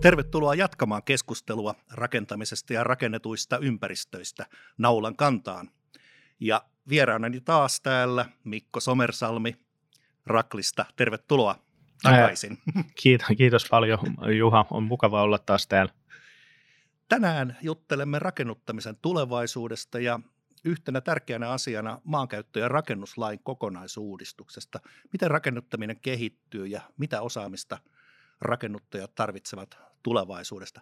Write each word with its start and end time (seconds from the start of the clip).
Tervetuloa 0.00 0.54
jatkamaan 0.54 1.02
keskustelua 1.02 1.74
rakentamisesta 1.92 2.72
ja 2.72 2.84
rakennetuista 2.84 3.58
ympäristöistä 3.58 4.46
naulan 4.78 5.16
kantaan. 5.16 5.70
Ja 6.40 6.64
vieraanani 6.88 7.40
taas 7.40 7.80
täällä 7.80 8.26
Mikko 8.44 8.80
Somersalmi 8.80 9.56
Raklista. 10.26 10.84
Tervetuloa 10.96 11.58
takaisin. 12.02 12.58
Kiitos, 12.94 13.26
kiitos 13.36 13.66
paljon 13.70 13.98
Juha, 14.38 14.66
on 14.70 14.82
mukava 14.82 15.22
olla 15.22 15.38
taas 15.38 15.66
täällä. 15.66 15.92
Tänään 17.08 17.56
juttelemme 17.62 18.18
rakennuttamisen 18.18 18.96
tulevaisuudesta 19.02 19.98
ja 19.98 20.20
yhtenä 20.64 21.00
tärkeänä 21.00 21.50
asiana 21.50 22.00
maankäyttö- 22.04 22.60
ja 22.60 22.68
rakennuslain 22.68 23.38
kokonaisuudistuksesta. 23.42 24.80
Miten 25.12 25.30
rakennuttaminen 25.30 26.00
kehittyy 26.00 26.66
ja 26.66 26.80
mitä 26.98 27.20
osaamista 27.20 27.78
rakennuttajat 28.40 29.14
tarvitsevat 29.14 29.87
tulevaisuudesta. 30.02 30.80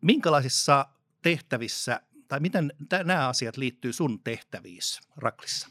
Minkälaisissa 0.00 0.86
tehtävissä 1.22 2.00
tai 2.28 2.40
miten 2.40 2.72
nämä 3.04 3.28
asiat 3.28 3.56
liittyy 3.56 3.92
sun 3.92 4.20
tehtäviissä 4.24 5.00
Raklissa? 5.16 5.68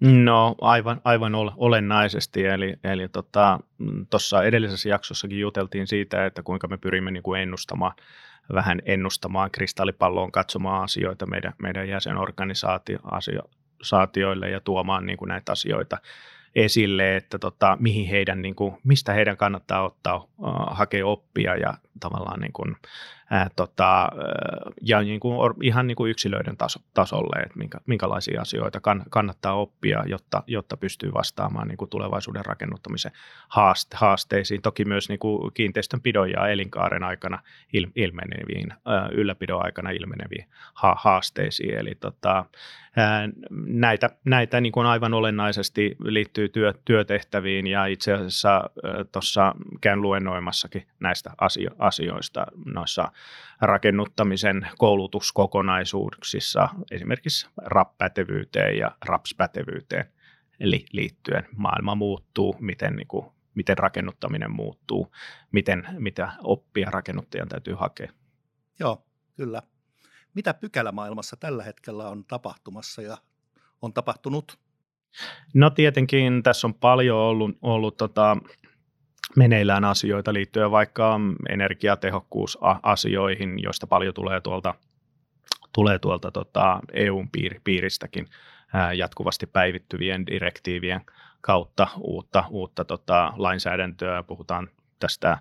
No 0.00 0.54
aivan, 0.60 1.00
aivan 1.04 1.32
olennaisesti, 1.56 2.46
eli, 2.46 2.76
eli 2.84 3.08
tuossa 3.08 3.58
tota, 4.36 4.44
edellisessä 4.44 4.88
jaksossakin 4.88 5.40
juteltiin 5.40 5.86
siitä, 5.86 6.26
että 6.26 6.42
kuinka 6.42 6.68
me 6.68 6.78
pyrimme 6.78 7.10
niin 7.10 7.22
kuin 7.22 7.40
ennustamaan, 7.40 7.92
vähän 8.54 8.82
ennustamaan 8.84 9.50
kristallipalloon, 9.50 10.32
katsomaan 10.32 10.84
asioita 10.84 11.26
meidän, 11.26 11.52
meidän 11.62 11.88
jäsenorganisaatioille 11.88 14.50
ja 14.50 14.60
tuomaan 14.60 15.06
niin 15.06 15.16
kuin 15.16 15.28
näitä 15.28 15.52
asioita 15.52 15.98
esille, 16.54 17.16
että 17.16 17.38
tota, 17.38 17.76
mihin 17.80 18.06
heidän, 18.06 18.42
niin 18.42 18.54
kuin, 18.54 18.74
mistä 18.84 19.12
heidän 19.12 19.36
kannattaa 19.36 19.82
ottaa, 19.82 20.16
uh, 20.16 20.26
hakea 20.70 21.06
oppia 21.06 21.56
ja 21.56 21.74
tavallaan 22.00 22.40
niin 22.40 22.52
kuin, 22.52 22.76
ää, 23.30 23.50
tota, 23.56 24.08
ja 24.82 25.02
niin 25.02 25.20
kuin, 25.20 25.54
ihan 25.62 25.86
niin 25.86 25.96
kuin 25.96 26.10
yksilöiden 26.10 26.56
taso, 26.56 26.80
tasolle, 26.94 27.42
että 27.42 27.58
minkä, 27.58 27.78
minkälaisia 27.86 28.40
asioita 28.40 28.80
kann, 28.80 29.02
kannattaa 29.10 29.54
oppia, 29.54 30.04
jotta, 30.06 30.42
jotta 30.46 30.76
pystyy 30.76 31.14
vastaamaan 31.14 31.68
niin 31.68 31.78
kuin 31.78 31.90
tulevaisuuden 31.90 32.44
rakennuttamisen 32.44 33.12
haaste, 33.48 33.96
haasteisiin. 33.96 34.62
Toki 34.62 34.84
myös 34.84 35.08
niin 35.08 35.18
kuin 35.18 35.52
kiinteistönpidon 35.54 36.30
ja 36.30 36.48
elinkaaren 36.48 37.04
aikana 37.04 37.42
il, 37.72 37.86
ilmeneviin, 37.96 38.72
ää, 38.86 39.08
ylläpidon 39.12 39.64
aikana 39.64 39.90
ilmeneviin 39.90 40.48
ha, 40.74 40.96
haasteisiin. 40.98 41.78
Eli 41.78 41.94
tota, 41.94 42.44
ää, 42.96 43.28
näitä, 43.66 44.10
näitä 44.24 44.60
niin 44.60 44.72
kuin 44.72 44.86
aivan 44.86 45.14
olennaisesti 45.14 45.96
liittyy 46.04 46.48
työ, 46.48 46.74
työtehtäviin 46.84 47.66
ja 47.66 47.86
itse 47.86 48.12
asiassa 48.12 48.70
tuossa 49.12 49.54
käyn 49.80 50.02
luennoimassakin 50.02 50.86
näistä 51.00 51.30
asio, 51.40 51.70
asioista 51.88 52.46
noissa 52.64 53.12
rakennuttamisen 53.60 54.68
koulutuskokonaisuuksissa, 54.78 56.68
esimerkiksi 56.90 57.48
RAP-pätevyyteen 57.56 58.78
ja 58.78 58.96
RAPS-pätevyyteen 59.04 60.12
eli 60.60 60.84
liittyen. 60.92 61.46
Maailma 61.56 61.94
muuttuu, 61.94 62.56
miten, 62.60 62.96
niin 62.96 63.08
kuin, 63.08 63.26
miten 63.54 63.78
rakennuttaminen 63.78 64.50
muuttuu, 64.50 65.14
miten, 65.52 65.86
mitä 65.98 66.32
oppia 66.42 66.90
rakennuttajan 66.90 67.48
täytyy 67.48 67.74
hakea. 67.74 68.12
Joo, 68.80 69.06
kyllä. 69.36 69.62
Mitä 70.34 70.54
pykälämaailmassa 70.54 71.36
tällä 71.36 71.62
hetkellä 71.62 72.08
on 72.08 72.24
tapahtumassa 72.24 73.02
ja 73.02 73.18
on 73.82 73.92
tapahtunut? 73.92 74.58
No 75.54 75.70
tietenkin 75.70 76.42
tässä 76.42 76.66
on 76.66 76.74
paljon 76.74 77.18
ollut, 77.18 77.58
ollut 77.62 77.96
tota, 77.96 78.36
meneillään 79.36 79.84
asioita 79.84 80.32
liittyen 80.32 80.70
vaikka 80.70 81.20
energiatehokkuusasioihin, 81.48 83.62
joista 83.62 83.86
paljon 83.86 84.14
tulee 84.14 84.40
tuolta, 84.40 84.74
tulee 85.72 85.98
tuolta 85.98 86.30
tota 86.30 86.80
EUn 86.92 87.30
piir, 87.30 87.60
piiristäkin 87.64 88.26
ää, 88.74 88.92
jatkuvasti 88.92 89.46
päivittyvien 89.46 90.26
direktiivien 90.26 91.00
kautta 91.40 91.88
uutta, 92.00 92.44
uutta 92.50 92.84
tota, 92.84 93.32
lainsäädäntöä. 93.36 94.22
Puhutaan 94.22 94.68
tästä 94.98 95.38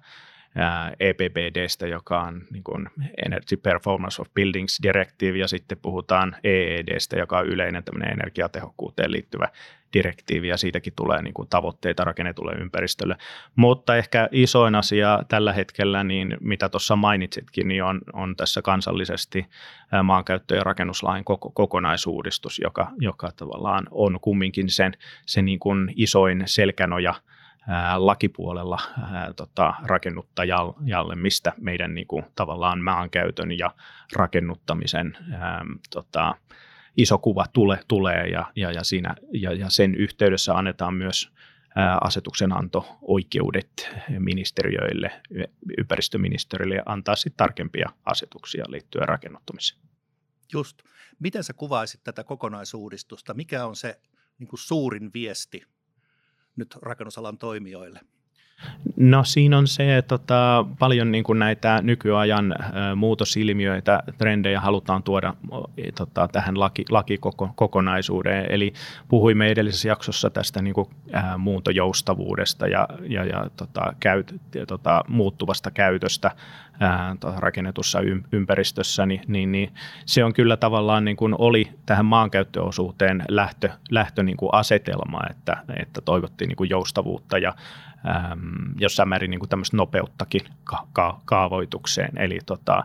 EPBDstä, 0.99 1.87
joka 1.87 2.21
on 2.21 2.41
niin 2.51 2.63
kuin 2.63 2.89
Energy 3.25 3.57
Performance 3.57 4.21
of 4.21 4.27
Buildings 4.33 4.79
Directive, 4.83 5.37
ja 5.37 5.47
sitten 5.47 5.77
puhutaan 5.81 6.35
EEDstä, 6.43 7.17
joka 7.17 7.37
on 7.37 7.47
yleinen 7.47 7.83
energiatehokkuuteen 8.11 9.11
liittyvä 9.11 9.47
direktiivi, 9.93 10.47
ja 10.47 10.57
siitäkin 10.57 10.93
tulee 10.95 11.21
niin 11.21 11.33
kuin 11.33 11.47
tavoitteita 11.49 12.03
rakennetulle 12.03 12.51
ympäristölle. 12.51 13.17
Mutta 13.55 13.95
ehkä 13.95 14.29
isoin 14.31 14.75
asia 14.75 15.19
tällä 15.27 15.53
hetkellä, 15.53 16.03
niin 16.03 16.37
mitä 16.41 16.69
tuossa 16.69 16.95
mainitsitkin, 16.95 17.67
niin 17.67 17.83
on, 17.83 18.01
on 18.13 18.35
tässä 18.35 18.61
kansallisesti 18.61 19.45
maankäyttö- 20.03 20.55
ja 20.55 20.63
rakennuslain 20.63 21.23
koko, 21.23 21.49
kokonaisuudistus, 21.49 22.59
joka, 22.59 22.91
joka 22.99 23.31
tavallaan 23.35 23.87
on 23.91 24.19
kumminkin 24.21 24.69
sen, 24.69 24.93
sen 25.25 25.45
niin 25.45 25.59
kuin 25.59 25.93
isoin 25.95 26.43
selkänoja– 26.45 27.13
lakipuolella 27.95 28.79
tota, 29.35 29.73
rakennuttajalle, 29.83 31.15
mistä 31.15 31.53
meidän 31.57 31.95
niin 31.95 32.07
kuin, 32.07 32.25
tavallaan 32.35 32.83
maankäytön 32.83 33.57
ja 33.57 33.71
rakennuttamisen 34.15 35.17
tota, 35.89 36.35
iso 36.97 37.17
kuva 37.17 37.45
tule, 37.53 37.79
tulee 37.87 38.27
ja, 38.27 38.51
ja, 38.55 38.71
ja, 38.71 38.83
siinä, 38.83 39.15
ja, 39.33 39.53
ja 39.53 39.69
sen 39.69 39.95
yhteydessä 39.95 40.53
annetaan 40.53 40.93
myös 40.93 41.31
asetuksen 42.01 42.57
anto 42.57 42.97
oikeudet 43.01 43.89
ministeriöille, 44.19 45.21
ympäristöministeriöille 45.77 46.83
antaa 46.85 47.15
sitten 47.15 47.37
tarkempia 47.37 47.89
asetuksia 48.05 48.65
liittyen 48.67 49.07
rakennuttamiseen. 49.07 49.81
Just. 50.53 50.81
Miten 51.19 51.43
sä 51.43 51.53
kuvaisit 51.53 52.03
tätä 52.03 52.23
kokonaisuudistusta? 52.23 53.33
Mikä 53.33 53.65
on 53.65 53.75
se 53.75 53.99
niin 54.39 54.47
kuin 54.47 54.59
suurin 54.59 55.13
viesti 55.13 55.63
nyt 56.57 56.75
rakennusalan 56.81 57.37
toimijoille? 57.37 57.99
No 58.95 59.23
siinä 59.23 59.57
on 59.57 59.67
se, 59.67 59.97
että 59.97 60.17
tota, 60.17 60.65
paljon 60.79 61.11
niin 61.11 61.23
kuin 61.23 61.39
näitä 61.39 61.79
nykyajan 61.81 62.51
ä, 62.51 62.95
muutosilmiöitä, 62.95 64.03
trendejä 64.17 64.59
halutaan 64.59 65.03
tuoda 65.03 65.33
tota, 65.95 66.27
tähän 66.27 66.59
laki, 66.59 66.85
lakikokonaisuuteen. 66.89 68.45
Eli 68.51 68.73
puhuimme 69.07 69.47
edellisessä 69.47 69.87
jaksossa 69.87 70.29
tästä 70.29 70.61
niin 70.61 70.73
kuin, 70.73 70.87
ä, 71.13 71.37
muuntojoustavuudesta 71.37 72.67
ja, 72.67 72.87
ja, 73.09 73.25
ja 73.25 73.49
tota, 73.57 73.93
käyt, 73.99 74.35
tota, 74.67 75.03
muuttuvasta 75.07 75.71
käytöstä 75.71 76.31
rakennetussa 77.37 77.99
ympäristössä, 78.31 79.05
niin, 79.05 79.21
niin, 79.27 79.51
niin 79.51 79.73
se 80.05 80.23
on 80.23 80.33
kyllä 80.33 80.57
tavallaan 80.57 81.05
niin 81.05 81.17
kuin 81.17 81.35
oli 81.37 81.71
tähän 81.85 82.05
maankäyttöosuuteen 82.05 83.23
lähtö, 83.27 83.69
lähtö 83.91 84.23
niin 84.23 84.37
kuin 84.37 84.49
asetelma, 84.53 85.19
että, 85.29 85.57
että 85.79 86.01
toivottiin 86.01 86.47
niin 86.49 86.57
kuin 86.57 86.69
joustavuutta 86.69 87.37
ja 87.37 87.53
äm, 88.31 88.73
jossain 88.79 89.09
määrin 89.09 89.31
niin 89.31 89.39
kuin 89.39 89.49
tämmöistä 89.49 89.77
nopeuttakin 89.77 90.41
ka- 90.63 90.87
ka- 90.93 91.21
kaavoitukseen. 91.25 92.17
Eli 92.17 92.39
tota, 92.45 92.83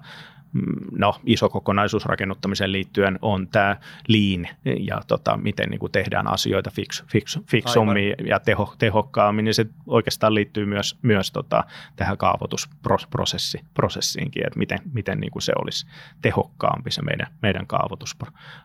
no, 0.98 1.14
iso 1.26 1.48
kokonaisuus 1.48 2.06
rakennuttamiseen 2.06 2.72
liittyen 2.72 3.18
on 3.22 3.48
tämä 3.48 3.76
lean 4.08 4.48
ja 4.80 5.00
tota, 5.06 5.36
miten 5.36 5.70
niin 5.70 5.78
kuin 5.78 5.92
tehdään 5.92 6.26
asioita 6.26 6.70
fix, 6.70 7.04
fix, 7.06 7.38
fiksummin 7.50 8.14
ja 8.26 8.40
teho, 8.40 8.74
tehokkaammin, 8.78 9.44
niin 9.44 9.54
se 9.54 9.66
oikeastaan 9.86 10.34
liittyy 10.34 10.66
myös, 10.66 10.98
myös 11.02 11.32
tota, 11.32 11.64
tähän 11.96 12.18
kaavoitusprosessiinkin, 12.18 14.46
että 14.46 14.58
miten, 14.58 14.78
miten 14.92 15.20
niin 15.20 15.30
kuin 15.30 15.42
se 15.42 15.52
olisi 15.62 15.86
tehokkaampi 16.22 16.90
se 16.90 17.02
meidän, 17.02 17.26
meidän 17.42 17.66
kaavoitus, 17.66 18.16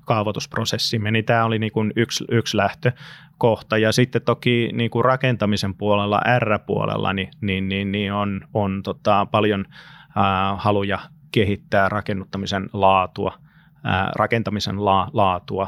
kaavoitusprosessimme. 0.05 1.11
Niin 1.11 1.25
tämä 1.25 1.45
oli 1.45 1.59
niin 1.59 1.71
kuin 1.71 1.93
yksi, 1.95 2.25
yksi 2.31 2.57
lähtökohta. 2.57 3.77
Ja 3.77 3.91
sitten 3.91 4.21
toki 4.21 4.69
niin 4.73 4.89
kuin 4.89 5.05
rakentamisen 5.05 5.75
puolella, 5.75 6.21
R-puolella, 6.39 7.13
niin, 7.13 7.29
niin, 7.41 7.69
niin, 7.69 7.91
niin 7.91 8.13
on, 8.13 8.41
on 8.53 8.83
tota, 8.83 9.27
paljon 9.31 9.65
äh, 9.69 9.73
haluja 10.57 10.99
kehittää 11.31 11.89
rakennuttamisen 11.89 12.69
laatua, 12.73 13.33
rakentamisen 14.15 14.85
la, 14.85 15.09
laatua. 15.13 15.67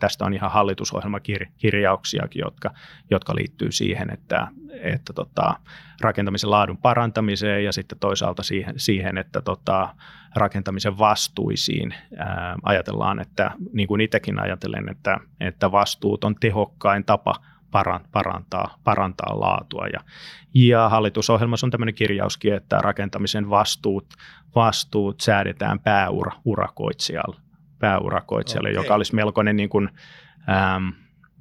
Tästä 0.00 0.24
on 0.24 0.34
ihan 0.34 0.50
hallitusohjelmakirjauksiakin, 0.50 2.40
jotka, 2.40 2.70
jotka 3.10 3.34
liittyy 3.34 3.72
siihen, 3.72 4.10
että, 4.10 4.48
että 4.80 5.12
tota, 5.12 5.54
rakentamisen 6.00 6.50
laadun 6.50 6.78
parantamiseen 6.78 7.64
ja 7.64 7.72
sitten 7.72 7.98
toisaalta 7.98 8.42
siihen, 8.42 8.74
siihen 8.76 9.18
että 9.18 9.40
tota, 9.40 9.94
rakentamisen 10.34 10.98
vastuisiin 10.98 11.94
ää, 12.16 12.56
ajatellaan, 12.62 13.20
että 13.20 13.50
niin 13.72 13.88
kuin 13.88 14.00
itsekin 14.00 14.40
ajattelen, 14.40 14.88
että, 14.88 15.18
että 15.40 15.72
vastuut 15.72 16.24
on 16.24 16.34
tehokkain 16.40 17.04
tapa– 17.04 17.34
parantaa, 18.12 18.78
parantaa 18.84 19.40
laatua. 19.40 19.86
Ja, 19.92 20.00
ja 20.54 20.88
hallitusohjelmassa 20.88 21.66
on 21.66 21.70
tämmöinen 21.70 21.94
kirjauskin, 21.94 22.54
että 22.54 22.78
rakentamisen 22.78 23.50
vastuut, 23.50 24.06
vastuut 24.54 25.20
säädetään 25.20 25.80
pääurakoitsijalle, 25.80 27.36
pääurakoitsijalle 27.78 28.70
okay. 28.70 28.84
joka 28.84 28.94
olisi 28.94 29.14
melkoinen 29.14 29.56
niin 29.56 29.68
kuin, 29.68 29.88
ähm, 30.48 30.88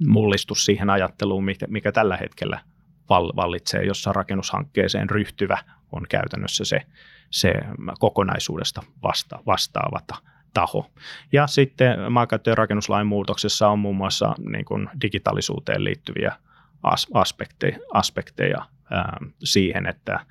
mullistus 0.08 0.66
siihen 0.66 0.90
ajatteluun, 0.90 1.46
mikä, 1.46 1.66
mikä 1.70 1.92
tällä 1.92 2.18
hetkellä 2.18 2.60
vallitsee, 3.10 3.84
jossa 3.86 4.14
rakennushankkeeseen 4.14 5.10
ryhtyvä 5.10 5.58
on 5.92 6.06
käytännössä 6.10 6.66
se, 6.66 6.82
se 7.30 7.54
kokonaisuudesta 8.00 8.84
vasta, 9.04 9.40
vastaava 9.46 10.00
taho. 10.54 10.92
Ja 11.32 11.48
sitten 11.48 12.12
maankäyttö- 12.12 12.52
ja 12.52 12.56
rakennuslain 12.56 13.08
muutoksessa 13.08 13.70
on 13.70 13.80
muun 13.80 13.96
muassa 13.96 14.36
niin 14.50 14.66
kuin 14.66 14.90
digitaalisuuteen 15.02 15.84
liittyviä 15.84 16.36
aspekteja, 17.14 17.78
aspekteja 17.94 18.66
ää, 18.92 19.18
siihen, 19.44 19.86
että, 19.88 20.26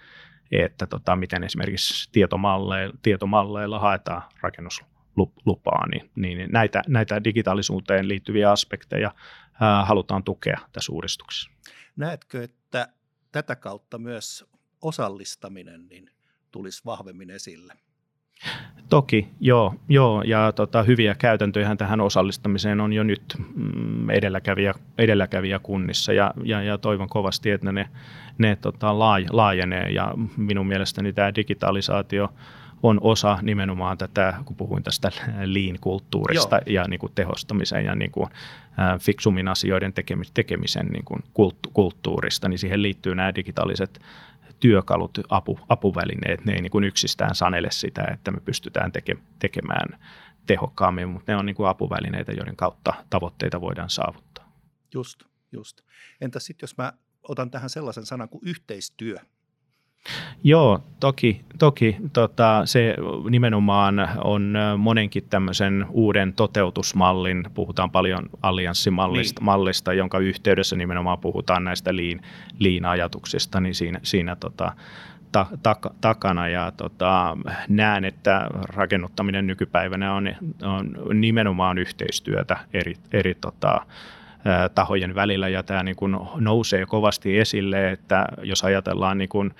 että 0.52 0.86
tota, 0.86 1.16
miten 1.16 1.44
esimerkiksi 1.44 2.08
tietomalleilla, 2.12 2.94
tietomalleilla 3.02 3.78
haetaan 3.78 4.22
rakennuslupaa, 4.40 5.86
niin, 5.86 6.10
niin 6.14 6.48
näitä, 6.52 6.82
näitä 6.88 7.24
digitaalisuuteen 7.24 8.08
liittyviä 8.08 8.50
aspekteja 8.50 9.14
ää, 9.60 9.84
halutaan 9.84 10.24
tukea 10.24 10.58
tässä 10.72 10.92
uudistuksessa. 10.92 11.50
Näetkö, 11.96 12.44
että 12.44 12.88
tätä 13.32 13.56
kautta 13.56 13.98
myös 13.98 14.44
osallistaminen 14.82 15.86
niin 15.88 16.10
tulisi 16.50 16.82
vahvemmin 16.84 17.30
esille? 17.30 17.74
Toki, 18.88 19.28
joo, 19.40 19.74
joo 19.88 20.22
ja 20.22 20.52
tota, 20.52 20.82
hyviä 20.82 21.14
käytäntöjä 21.14 21.76
tähän 21.76 22.00
osallistamiseen 22.00 22.80
on 22.80 22.92
jo 22.92 23.02
nyt 23.02 23.22
mm, 23.54 24.10
edelläkävijä, 24.10 24.74
edelläkävijä 24.98 25.58
kunnissa 25.58 26.12
ja, 26.12 26.34
ja, 26.44 26.62
ja 26.62 26.78
toivon 26.78 27.08
kovasti, 27.08 27.50
että 27.50 27.72
ne, 27.72 27.88
ne 28.38 28.56
tota, 28.56 28.98
laaj, 28.98 29.24
laajenee 29.30 29.90
ja 29.90 30.14
minun 30.36 30.66
mielestäni 30.66 31.12
tämä 31.12 31.34
digitalisaatio 31.34 32.32
on 32.82 32.98
osa 33.02 33.38
nimenomaan 33.42 33.98
tätä, 33.98 34.34
kun 34.44 34.56
puhuin 34.56 34.82
tästä 34.82 35.10
lean-kulttuurista 35.44 36.56
Joo. 36.56 36.82
ja 36.82 36.88
niin 36.88 37.00
kuin 37.00 37.12
tehostamisen 37.14 37.84
ja 37.84 37.94
niin 37.94 38.10
kuin, 38.10 38.30
äh, 38.78 39.00
fiksummin 39.00 39.48
asioiden 39.48 39.92
tekemisen 40.34 40.86
niin 40.86 41.04
kuin 41.04 41.22
kulttuurista, 41.72 42.48
niin 42.48 42.58
siihen 42.58 42.82
liittyy 42.82 43.14
nämä 43.14 43.34
digitaaliset 43.34 44.00
työkalut, 44.62 45.18
apu, 45.28 45.58
apuvälineet, 45.68 46.44
ne 46.44 46.52
ei 46.52 46.62
niin 46.62 46.70
kuin 46.70 46.84
yksistään 46.84 47.34
sanele 47.34 47.70
sitä, 47.70 48.04
että 48.12 48.30
me 48.30 48.40
pystytään 48.40 48.92
teke, 48.92 49.16
tekemään 49.38 50.00
tehokkaammin, 50.46 51.08
mutta 51.08 51.32
ne 51.32 51.36
on 51.36 51.46
niin 51.46 51.56
kuin 51.56 51.68
apuvälineitä, 51.68 52.32
joiden 52.32 52.56
kautta 52.56 52.94
tavoitteita 53.10 53.60
voidaan 53.60 53.90
saavuttaa. 53.90 54.52
Just, 54.94 55.22
just. 55.52 55.80
Entä 56.20 56.40
sitten 56.40 56.64
jos 56.64 56.76
mä 56.76 56.92
otan 57.28 57.50
tähän 57.50 57.70
sellaisen 57.70 58.06
sanan 58.06 58.28
kuin 58.28 58.42
yhteistyö? 58.46 59.16
Joo, 60.44 60.80
toki, 61.00 61.40
toki 61.58 61.96
tota, 62.12 62.62
se 62.64 62.96
nimenomaan 63.30 64.08
on 64.24 64.54
monenkin 64.78 65.24
tämmöisen 65.30 65.86
uuden 65.90 66.32
toteutusmallin, 66.32 67.44
puhutaan 67.54 67.90
paljon 67.90 68.28
allianssimallista, 68.42 69.40
niin. 69.40 69.44
mallista, 69.44 69.92
jonka 69.92 70.18
yhteydessä 70.18 70.76
nimenomaan 70.76 71.18
puhutaan 71.18 71.64
näistä 71.64 71.96
liin, 71.96 72.20
liin-ajatuksista, 72.58 73.60
niin 73.60 73.74
siinä, 73.74 74.00
siinä 74.02 74.36
tota, 74.36 74.72
ta, 75.32 75.46
ta, 75.62 75.76
takana 76.00 76.48
ja 76.48 76.72
tota, 76.76 77.36
näen, 77.68 78.04
että 78.04 78.46
rakennuttaminen 78.54 79.46
nykypäivänä 79.46 80.14
on, 80.14 80.30
on 80.62 81.20
nimenomaan 81.20 81.78
yhteistyötä 81.78 82.56
eri, 82.72 82.94
eri 83.12 83.34
tota, 83.34 83.86
tahojen 84.74 85.14
välillä 85.14 85.48
ja 85.48 85.62
tämä 85.62 85.82
niin 85.82 85.96
kuin 85.96 86.16
nousee 86.36 86.86
kovasti 86.86 87.38
esille, 87.38 87.90
että 87.90 88.26
jos 88.42 88.64
ajatellaan 88.64 89.18
niin 89.18 89.28
kuin 89.28 89.54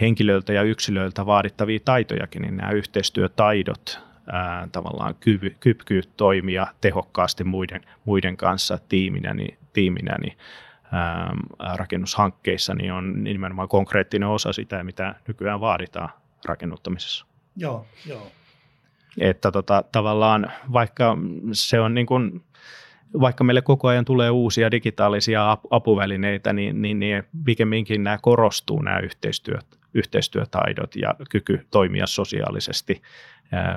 henkilöiltä 0.00 0.52
ja 0.52 0.62
yksilöiltä 0.62 1.26
vaadittavia 1.26 1.78
taitojakin, 1.84 2.42
niin 2.42 2.56
nämä 2.56 2.72
yhteistyötaidot, 2.72 4.00
ää, 4.32 4.68
tavallaan 4.72 5.14
kyvy, 5.20 5.56
kyky 5.60 6.02
toimia 6.16 6.66
tehokkaasti 6.80 7.44
muiden, 7.44 7.80
muiden 8.04 8.36
kanssa 8.36 8.78
tiiminä, 8.88 9.34
niin, 9.34 9.58
tiiminä 9.72 10.16
niin, 10.22 10.38
ää, 10.92 11.34
rakennushankkeissa 11.76 12.74
niin 12.74 12.92
on 12.92 13.24
nimenomaan 13.24 13.68
konkreettinen 13.68 14.28
osa 14.28 14.52
sitä, 14.52 14.84
mitä 14.84 15.14
nykyään 15.28 15.60
vaaditaan 15.60 16.08
rakennuttamisessa. 16.44 17.26
Joo, 17.56 17.86
joo. 18.06 18.26
Että 19.18 19.52
tota, 19.52 19.84
tavallaan 19.92 20.52
vaikka 20.72 21.16
se 21.52 21.80
on 21.80 21.94
niin 21.94 22.06
kuin, 22.06 22.44
vaikka 23.20 23.44
meille 23.44 23.62
koko 23.62 23.88
ajan 23.88 24.04
tulee 24.04 24.30
uusia 24.30 24.70
digitaalisia 24.70 25.58
apuvälineitä, 25.70 26.52
niin, 26.52 26.82
niin, 26.82 26.98
niin 26.98 27.22
pikemminkin 27.44 28.04
nämä 28.04 28.18
korostuu 28.22 28.82
nämä 28.82 28.98
yhteistyöt, 28.98 29.66
yhteistyötaidot 29.94 30.96
ja 30.96 31.14
kyky 31.30 31.66
toimia 31.70 32.06
sosiaalisesti 32.06 33.02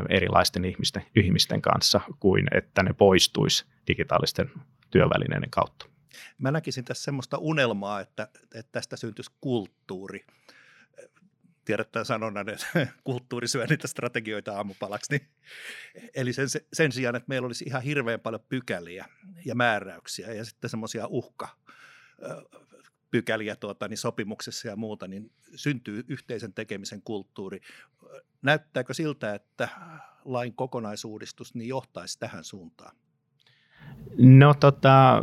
erilaisten 0.09 0.65
ihmisten, 0.65 1.03
ihmisten 1.15 1.61
kanssa 1.61 2.01
kuin 2.19 2.47
että 2.51 2.83
ne 2.83 2.93
poistuisi 2.93 3.65
digitaalisten 3.87 4.51
työvälineiden 4.91 5.49
kautta. 5.49 5.85
Mä 6.37 6.51
näkisin 6.51 6.85
tässä 6.85 7.03
semmoista 7.03 7.37
unelmaa, 7.37 7.99
että, 7.99 8.27
että 8.55 8.71
tästä 8.71 8.97
syntyisi 8.97 9.31
kulttuuri. 9.41 10.25
Tiedätte 11.67 12.05
sanonnan, 12.05 12.49
että 12.49 12.67
kulttuuri 13.03 13.47
syö 13.47 13.65
niitä 13.65 13.87
strategioita 13.87 14.53
aamupalaksi. 14.53 15.13
Niin, 15.13 15.27
eli 16.15 16.33
sen, 16.33 16.47
sen 16.73 16.91
sijaan, 16.91 17.15
että 17.15 17.27
meillä 17.27 17.45
olisi 17.45 17.65
ihan 17.67 17.81
hirveän 17.81 18.19
paljon 18.19 18.41
pykäliä 18.49 19.05
ja 19.45 19.55
määräyksiä 19.55 20.33
ja 20.33 20.45
sitten 20.45 20.69
semmoisia 20.69 21.07
uhka 21.07 21.47
pykäliä 23.11 23.55
tuota, 23.55 23.87
niin 23.87 23.97
sopimuksessa 23.97 24.67
ja 24.67 24.75
muuta, 24.75 25.07
niin 25.07 25.31
syntyy 25.55 26.03
yhteisen 26.07 26.53
tekemisen 26.53 27.01
kulttuuri. 27.01 27.61
Näyttääkö 28.41 28.93
siltä, 28.93 29.33
että 29.33 29.69
lain 30.25 30.53
kokonaisuudistus 30.53 31.55
niin 31.55 31.69
johtaisi 31.69 32.19
tähän 32.19 32.43
suuntaan? 32.43 32.95
No 34.17 34.53
tota, 34.53 35.21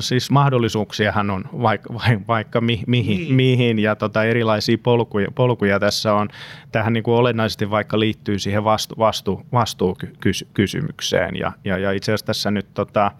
siis 0.00 0.30
mahdollisuuksiahan 0.30 1.30
on 1.30 1.44
vaikka, 1.52 1.94
vaikka 2.28 2.60
mi, 2.60 2.82
mihin, 2.86 3.16
niin. 3.16 3.34
mihin 3.34 3.78
ja 3.78 3.96
tota, 3.96 4.24
erilaisia 4.24 4.78
polkuja, 4.82 5.28
polkuja 5.34 5.80
tässä 5.80 6.14
on. 6.14 6.28
Tähän 6.72 6.92
niin 6.92 7.02
kuin 7.02 7.14
olennaisesti 7.14 7.70
vaikka 7.70 8.00
liittyy 8.00 8.38
siihen 8.38 8.64
vastu, 8.64 8.94
vastu, 8.98 9.42
vastuukysymykseen 9.52 11.36
ja, 11.36 11.52
ja, 11.64 11.78
ja 11.78 11.92
itse 11.92 12.12
asiassa 12.12 12.26
tässä 12.26 12.50
nyt 12.50 12.66
tota, 12.74 13.10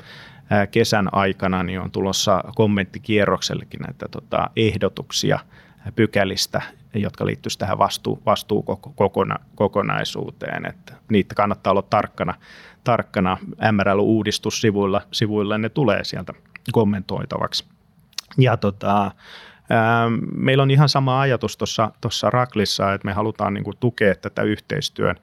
kesän 0.71 1.09
aikana 1.13 1.63
niin 1.63 1.81
on 1.81 1.91
tulossa 1.91 2.45
kommenttikierroksellekin 2.55 3.81
näitä 3.81 4.07
tota, 4.11 4.51
ehdotuksia 4.57 5.39
pykälistä, 5.93 6.63
jotka 6.95 7.27
liittyisivät 7.27 7.59
tähän 7.59 7.79
vastuu, 7.79 8.23
vastuukokonaisuuteen. 8.27 10.67
Että 10.67 10.93
niitä 11.09 11.35
kannattaa 11.35 11.71
olla 11.71 11.83
tarkkana, 11.83 12.35
tarkkana 12.85 13.39
MRL-uudistussivuilla, 13.73 15.03
sivuilla 15.13 15.59
ne 15.59 15.69
tulee 15.69 16.05
sieltä 16.05 16.35
kommentoitavaksi. 16.73 17.65
Ja 18.39 18.57
tota, 18.57 19.11
Meillä 20.35 20.63
on 20.63 20.71
ihan 20.71 20.89
sama 20.89 21.21
ajatus 21.21 21.59
tuossa 22.01 22.31
Raklissa, 22.31 22.93
että 22.93 23.07
me 23.07 23.13
halutaan 23.13 23.55
niin 23.55 23.65
kuin 23.65 23.77
tukea 23.81 24.15
tätä 24.15 24.43
yhteistyön 24.43 25.17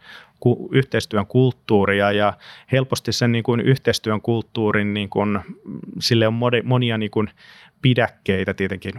yhteistyön 0.72 1.28
kulttuuria 1.28 2.12
ja 2.12 2.34
helposti 2.72 3.12
sen 3.12 3.32
niin 3.32 3.44
kuin 3.44 3.60
yhteistyön 3.60 4.22
kulttuurin, 4.22 4.94
niin 4.94 5.10
kuin, 5.10 5.40
sille 6.00 6.28
on 6.28 6.40
monia 6.64 6.98
niin 6.98 7.12
kuin 7.12 7.30
pidäkkeitä 7.82 8.54
tietenkin 8.54 8.94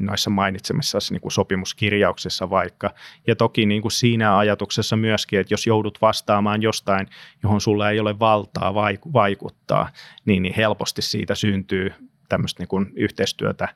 noissa 0.00 0.30
mainitsemissa 0.30 0.98
niin 1.10 1.20
kuin 1.20 1.32
sopimuskirjauksissa 1.32 2.50
vaikka. 2.50 2.90
Ja 3.26 3.36
toki 3.36 3.66
niin 3.66 3.82
kuin 3.82 3.92
siinä 3.92 4.38
ajatuksessa 4.38 4.96
myöskin, 4.96 5.40
että 5.40 5.54
jos 5.54 5.66
joudut 5.66 5.98
vastaamaan 6.02 6.62
jostain, 6.62 7.06
johon 7.42 7.60
sulla 7.60 7.90
ei 7.90 8.00
ole 8.00 8.18
valtaa 8.18 8.74
vaikuttaa, 9.12 9.88
niin, 10.24 10.42
niin 10.42 10.54
helposti 10.54 11.02
siitä 11.02 11.34
syntyy 11.34 11.92
tämmöistä 12.28 12.62
niin 12.62 12.68
kuin 12.68 12.92
yhteistyötä 12.94 13.68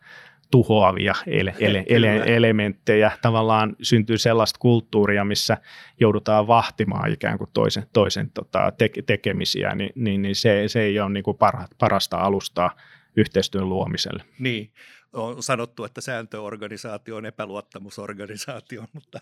tuhoavia 0.51 1.15
ele, 1.27 1.55
ele, 1.59 1.85
ele, 1.89 2.23
elementtejä. 2.27 3.13
Tavallaan 3.23 3.77
syntyy 3.83 4.19
sellaista 4.19 4.59
kulttuuria, 4.59 5.25
missä 5.25 5.57
joudutaan 6.01 6.47
vahtimaan 6.47 7.13
ikään 7.13 7.39
kuin 7.39 7.51
toisen, 7.53 7.87
toisen 7.93 8.31
tota, 8.31 8.73
te, 8.79 8.91
tekemisiä, 9.07 9.75
niin, 9.75 9.93
niin, 9.95 10.23
niin 10.23 10.35
se, 10.35 10.65
se 10.69 10.83
ei 10.83 11.01
ole 11.01 11.11
niin 11.11 11.25
kuin 11.25 11.37
parha, 11.37 11.69
parasta 11.79 12.17
alustaa 12.17 12.77
yhteistyön 13.17 13.69
luomiselle. 13.69 14.25
Niin, 14.39 14.73
on 15.13 15.43
sanottu, 15.43 15.85
että 15.85 16.01
sääntöorganisaatio 16.01 17.17
on 17.17 17.27
epäluottamusorganisaatio, 17.27 18.85
mutta 18.93 19.21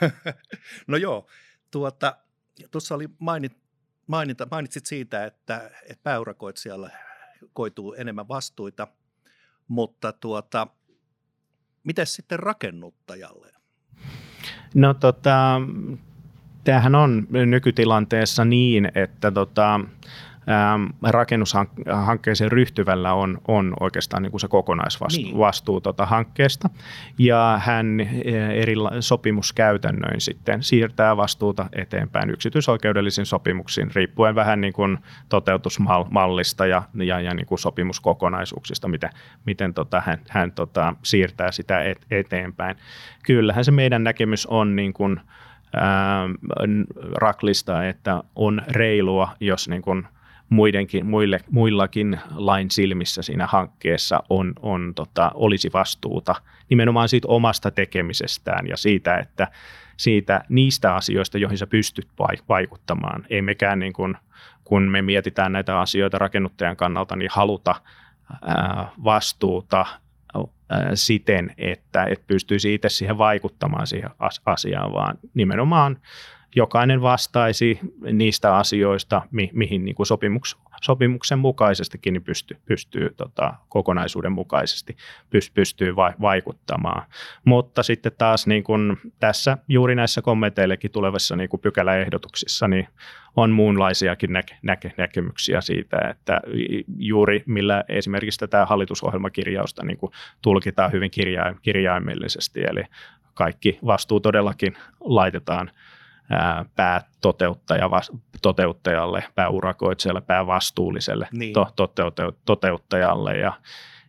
no 0.86 0.96
joo, 0.96 1.26
tuota, 1.70 2.16
tuossa 2.70 2.94
oli 2.94 3.08
mainit, 3.18 3.56
mainita, 4.06 4.48
mainitsit 4.50 4.86
siitä, 4.86 5.24
että, 5.24 5.70
että 5.82 6.02
pääurakoitsijalle 6.02 6.90
koituu 7.52 7.94
enemmän 7.94 8.28
vastuita– 8.28 8.86
mutta 9.72 10.12
tuota, 10.12 10.66
miten 11.84 12.06
sitten 12.06 12.38
rakennuttajalle? 12.38 13.52
No 14.74 14.94
tota, 14.94 15.60
tämähän 16.64 16.94
on 16.94 17.26
nykytilanteessa 17.30 18.44
niin, 18.44 18.92
että 18.94 19.30
tota, 19.30 19.80
rakennushankkeeseen 21.02 22.52
ryhtyvällä 22.52 23.12
on, 23.12 23.38
on 23.48 23.74
oikeastaan 23.80 24.22
niin 24.22 24.30
kuin 24.30 24.40
se 24.40 24.48
kokonaisvastuu 24.48 25.24
niin. 25.24 25.38
vastuu 25.38 25.80
tuota 25.80 26.06
hankkeesta. 26.06 26.70
Ja 27.18 27.60
hän 27.64 28.00
eri 28.54 28.74
sopimuskäytännöin 29.00 30.20
sitten 30.20 30.62
siirtää 30.62 31.16
vastuuta 31.16 31.68
eteenpäin 31.72 32.30
yksityisoikeudellisiin 32.30 33.26
sopimuksiin, 33.26 33.90
riippuen 33.94 34.34
vähän 34.34 34.60
niin 34.60 34.72
kuin 34.72 34.98
toteutusmallista 35.28 36.66
ja, 36.66 36.82
ja, 36.94 37.20
ja 37.20 37.34
niin 37.34 37.46
kuin 37.46 37.58
sopimuskokonaisuuksista, 37.58 38.88
miten, 38.88 39.10
miten 39.46 39.74
tota, 39.74 40.02
hän, 40.06 40.18
hän 40.28 40.52
tota, 40.52 40.94
siirtää 41.02 41.52
sitä 41.52 41.82
et, 41.82 42.06
eteenpäin. 42.10 42.76
Kyllähän 43.22 43.64
se 43.64 43.70
meidän 43.70 44.04
näkemys 44.04 44.46
on 44.46 44.76
niin 44.76 44.92
kuin, 44.92 45.20
ää, 45.76 46.28
raklista, 47.14 47.86
että 47.88 48.22
on 48.36 48.62
reilua, 48.68 49.28
jos 49.40 49.68
niin 49.68 49.82
kuin 49.82 50.06
muidenkin, 50.48 51.06
muille, 51.06 51.40
muillakin 51.50 52.20
lain 52.34 52.70
silmissä 52.70 53.22
siinä 53.22 53.46
hankkeessa 53.46 54.22
on, 54.30 54.52
on, 54.60 54.92
tota, 54.94 55.30
olisi 55.34 55.70
vastuuta 55.72 56.34
nimenomaan 56.70 57.08
siitä 57.08 57.28
omasta 57.28 57.70
tekemisestään 57.70 58.66
ja 58.66 58.76
siitä, 58.76 59.18
että 59.18 59.48
siitä 59.96 60.44
niistä 60.48 60.94
asioista, 60.94 61.38
joihin 61.38 61.58
sä 61.58 61.66
pystyt 61.66 62.08
vaikuttamaan. 62.48 63.26
Ei 63.30 63.42
mekään 63.42 63.78
niin 63.78 63.92
kuin, 63.92 64.16
kun 64.64 64.82
me 64.82 65.02
mietitään 65.02 65.52
näitä 65.52 65.80
asioita 65.80 66.18
rakennuttajan 66.18 66.76
kannalta, 66.76 67.16
niin 67.16 67.30
haluta 67.32 67.74
ää, 68.42 68.88
vastuuta 69.04 69.86
siten, 70.94 71.54
että 71.58 72.04
et 72.04 72.26
pystyisi 72.26 72.74
itse 72.74 72.88
siihen 72.88 73.18
vaikuttamaan 73.18 73.86
siihen 73.86 74.10
asiaan, 74.46 74.92
vaan 74.92 75.18
nimenomaan 75.34 75.98
jokainen 76.56 77.02
vastaisi 77.02 77.80
niistä 78.12 78.56
asioista, 78.56 79.22
mi- 79.30 79.50
mihin 79.52 79.84
niin 79.84 79.94
kuin 79.94 80.06
sopimuks, 80.06 80.56
sopimuksen 80.82 81.38
mukaisestikin 81.38 82.12
niin 82.12 82.24
pystyy, 82.24 82.56
pystyy 82.64 83.14
tota, 83.16 83.54
kokonaisuuden 83.68 84.32
mukaisesti 84.32 84.96
pystyy, 85.30 85.54
pystyy 85.54 85.96
va- 85.96 86.14
vaikuttamaan. 86.20 87.02
Mutta 87.44 87.82
sitten 87.82 88.12
taas 88.18 88.46
niin 88.46 88.64
kuin 88.64 88.96
tässä 89.20 89.58
juuri 89.68 89.94
näissä 89.94 90.22
kommenteillekin 90.22 90.90
tulevissa 90.90 91.36
niin 91.36 91.48
kuin 91.48 91.60
pykäläehdotuksissa 91.60 92.68
niin 92.68 92.88
on 93.36 93.50
muunlaisiakin 93.50 94.30
näke- 94.30 94.56
näke- 94.62 94.94
näkemyksiä 94.96 95.60
siitä, 95.60 95.98
että 96.10 96.40
juuri 96.96 97.42
millä 97.46 97.84
esimerkiksi 97.88 98.40
tätä 98.40 98.66
hallitusohjelmakirjausta 98.66 99.84
niin 99.84 99.98
kuin 99.98 100.12
tulkitaan 100.42 100.92
hyvin 100.92 101.10
kirja- 101.10 101.54
kirjaimellisesti, 101.62 102.60
eli 102.60 102.82
kaikki 103.34 103.78
vastuu 103.86 104.20
todellakin 104.20 104.76
laitetaan– 105.00 105.70
päätoteuttaja, 106.76 107.90
toteuttajalle, 108.42 109.24
pääurakoitsijalle, 109.34 110.20
päävastuulliselle 110.20 111.28
niin. 111.32 111.52
to, 111.52 111.68
toteuttajalle. 112.44 113.38
Ja, 113.38 113.52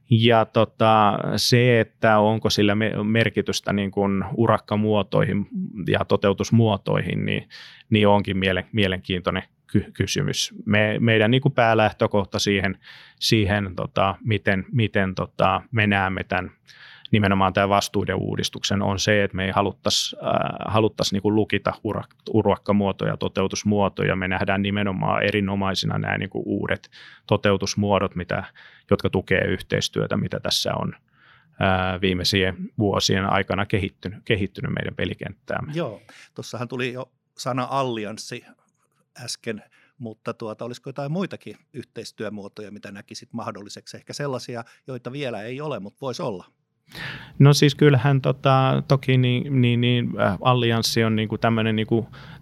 ja 0.10 0.46
tota, 0.46 1.20
se, 1.36 1.80
että 1.80 2.20
onko 2.20 2.50
sillä 2.50 2.75
merkitystä 3.03 3.74
niin 3.74 3.92
kuin 3.92 4.25
urakkamuotoihin 4.38 5.48
ja 5.88 6.06
toteutusmuotoihin, 6.06 7.25
niin, 7.25 7.50
niin 7.89 8.08
onkin 8.08 8.38
mielen, 8.38 8.65
mielenkiintoinen 8.72 9.44
ky- 9.72 9.92
kysymys. 9.94 10.53
Me, 10.65 10.98
meidän 11.00 11.32
niin 11.32 11.42
kuin 11.42 11.53
päälähtökohta 11.53 12.39
siihen, 12.39 12.77
siihen 13.20 13.75
tota, 13.75 14.15
miten, 14.24 14.65
miten 14.72 15.15
tota, 15.15 15.62
me 15.72 15.88
näemme 15.88 16.24
tämän 16.24 16.51
nimenomaan 17.13 17.53
tämä 17.53 17.70
vastuuden 17.70 18.15
uudistuksen 18.15 18.82
on 18.82 19.00
se, 19.00 19.24
että 19.24 19.38
me 19.38 19.46
ei 19.46 19.51
haluttaisi, 19.51 20.15
äh, 20.15 20.74
haluttaisi 20.74 21.15
niin 21.15 21.36
lukita 21.36 21.74
urak, 21.84 22.10
urakkamuotoja, 22.29 23.17
toteutusmuotoja. 23.17 24.15
Me 24.15 24.27
nähdään 24.27 24.62
nimenomaan 24.62 25.24
erinomaisina 25.24 25.98
nämä 25.98 26.17
niin 26.17 26.29
kuin 26.29 26.43
uudet 26.46 26.89
toteutusmuodot, 27.27 28.15
mitä, 28.15 28.43
jotka 28.91 29.10
tukee 29.10 29.46
yhteistyötä, 29.46 30.17
mitä 30.17 30.39
tässä 30.39 30.74
on 30.75 30.93
viimeisien 32.01 32.55
vuosien 32.77 33.25
aikana 33.25 33.65
kehittynyt, 33.65 34.20
kehittynyt 34.25 34.72
meidän 34.74 34.96
pelikenttäämme. 34.96 35.72
Joo, 35.75 36.01
tuossahan 36.36 36.67
tuli 36.67 36.93
jo 36.93 37.12
sana 37.38 37.67
allianssi 37.70 38.46
äsken, 39.24 39.63
mutta 39.98 40.34
tuota, 40.34 40.65
olisiko 40.65 40.89
jotain 40.89 41.12
muitakin 41.12 41.58
yhteistyömuotoja, 41.74 42.72
mitä 42.72 42.91
näkisit 42.91 43.34
mahdolliseksi? 43.34 43.98
Ehkä 43.98 44.13
sellaisia, 44.13 44.63
joita 44.88 45.12
vielä 45.12 45.41
ei 45.41 45.62
ole, 45.62 45.79
mutta 45.79 46.01
voisi 46.01 46.22
olla. 46.22 46.46
No 47.40 47.54
siis 47.54 47.75
kyllähän 47.75 48.22
tota, 48.22 48.84
toki 48.88 49.18
niin, 49.18 49.62
niin, 49.62 49.82
niin, 49.82 50.10
äh, 50.22 50.38
allianssi 50.42 51.04
on 51.04 51.16
niin 51.16 51.30
tämmöinen 51.42 51.75
niin 51.75 51.88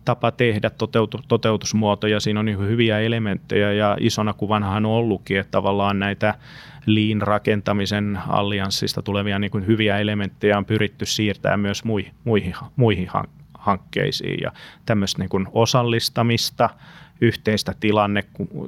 tapa 0.06 0.32
tehdä 0.32 0.70
toteutu, 0.70 1.20
toteutusmuoto 1.28 2.08
ja 2.08 2.20
siinä 2.20 2.40
on 2.40 2.46
niin 2.46 2.60
hyviä 2.60 3.00
elementtejä 3.00 3.74
ja 3.74 3.98
isona 4.00 4.34
kuvanahan 4.34 4.86
on 4.86 4.92
ollutkin, 4.92 5.40
että 5.40 5.52
tavallaan 5.52 6.00
näitä 6.00 6.34
lean-rakentamisen 6.86 8.20
allianssista 8.28 9.02
tulevia 9.02 9.40
niin 9.40 9.52
kuin 9.52 9.68
hyviä 9.68 9.98
elementtejä 9.98 10.58
on 10.58 10.66
pyritty 10.66 11.06
siirtämään 11.06 11.60
myös 11.60 11.84
muihin, 11.84 12.14
muihin, 12.24 12.54
muihin 12.76 13.10
hankkeisiin 13.54 14.40
ja 14.42 14.52
tämmöistä 14.86 15.20
niin 15.24 15.48
osallistamista– 15.54 16.70
yhteistä 17.22 17.74
tilanne, 17.80 18.24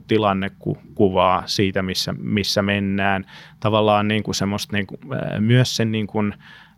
tilannekuvaa 0.07 1.43
siitä, 1.45 1.81
missä, 1.81 2.13
missä 2.19 2.61
mennään. 2.61 3.25
Tavallaan 3.59 4.07
niin 4.07 4.23
kuin 4.23 4.35
semmoista 4.35 4.77
niin 4.77 4.87
kuin, 4.87 4.99
myös 5.39 5.75
sen 5.75 5.91
niin 5.91 6.07
kuin, 6.07 6.33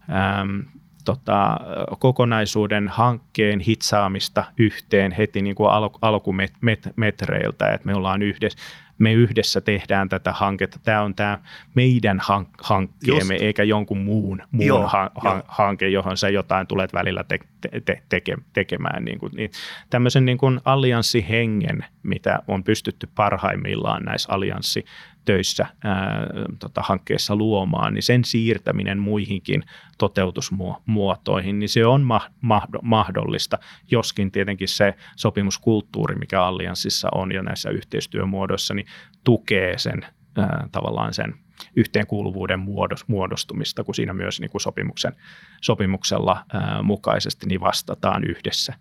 ähm, 0.10 0.60
tota, 1.06 1.60
kokonaisuuden 2.00 2.88
hankkeen 2.88 3.60
hitsaamista 3.60 4.44
yhteen 4.58 5.12
heti 5.12 5.42
niin 5.42 5.56
kuin 5.56 5.70
al- 5.70 5.90
alkumetreiltä, 6.02 7.74
että 7.74 7.86
me 7.88 7.96
ollaan 7.96 8.22
yhdessä, 8.22 8.60
me 8.98 9.14
yhdessä 9.14 9.62
tehdään 9.62 10.10
tätä 10.10 10.32
hanketta. 10.32 10.80
Tämä 10.84 11.02
on 11.02 11.16
tämä 11.16 11.40
meidän 11.76 12.20
hank- 12.20 12.64
hankkeemme, 12.64 13.34
Just. 13.34 13.44
eikä 13.44 13.64
jonkun 13.64 13.98
muun, 13.98 14.42
muun 14.52 14.68
Joo, 14.68 14.88
ha- 14.88 15.12
ha- 15.16 15.44
hanke, 15.48 15.90
johon 15.90 16.18
sä 16.18 16.30
jotain 16.30 16.68
tulet 16.68 16.94
välillä 16.94 17.24
te- 17.24 17.40
te- 17.62 17.82
te- 18.10 18.38
tekemään. 18.54 19.06
Niin 19.06 19.20
kuin, 19.20 19.32
niin 19.36 19.52
tämmöisen 19.90 20.26
niin 20.26 20.38
kuin 20.38 20.60
allianssihengen, 20.66 21.86
mitä 22.04 22.40
on 22.48 22.64
pystytty 22.64 23.10
parhaimmillaan 23.16 24.04
näissä 24.04 24.34
allianssi 24.34 24.86
töissä 25.26 25.66
ää, 25.84 26.28
tota, 26.60 26.82
hankkeessa 26.82 27.36
luomaan, 27.36 27.94
niin 27.94 28.04
sen 28.04 28.26
siirtäminen 28.26 29.00
muihinkin 29.00 29.64
toteutusmuotoihin, 29.98 31.60
niin 31.60 31.70
se 31.70 31.86
on 31.86 32.02
ma- 32.42 32.68
mahdollista, 32.82 33.60
joskin 33.92 34.32
tietenkin 34.32 34.68
se 34.68 34.94
sopimuskulttuuri, 35.16 36.16
mikä 36.16 36.44
allianssissa 36.44 37.10
on 37.12 37.32
ja 37.32 37.44
näissä 37.44 37.70
yhteistyömuodoissa, 37.70 38.74
niin 38.74 38.88
tukee 39.24 39.78
sen 39.78 40.06
ää, 40.38 40.68
tavallaan 40.72 41.14
sen 41.14 41.34
yhteenkuuluvuuden 41.76 42.60
muodostumista, 43.08 43.84
kun 43.84 43.96
siinä 43.96 44.14
myös 44.14 44.40
niin 44.40 44.52
kuin 44.52 44.62
sopimuksen, 44.62 45.14
sopimuksella 45.62 46.46
ää, 46.54 46.82
mukaisesti 46.82 47.46
niin 47.46 47.62
vastataan 47.62 48.24
yhdessä, 48.24 48.74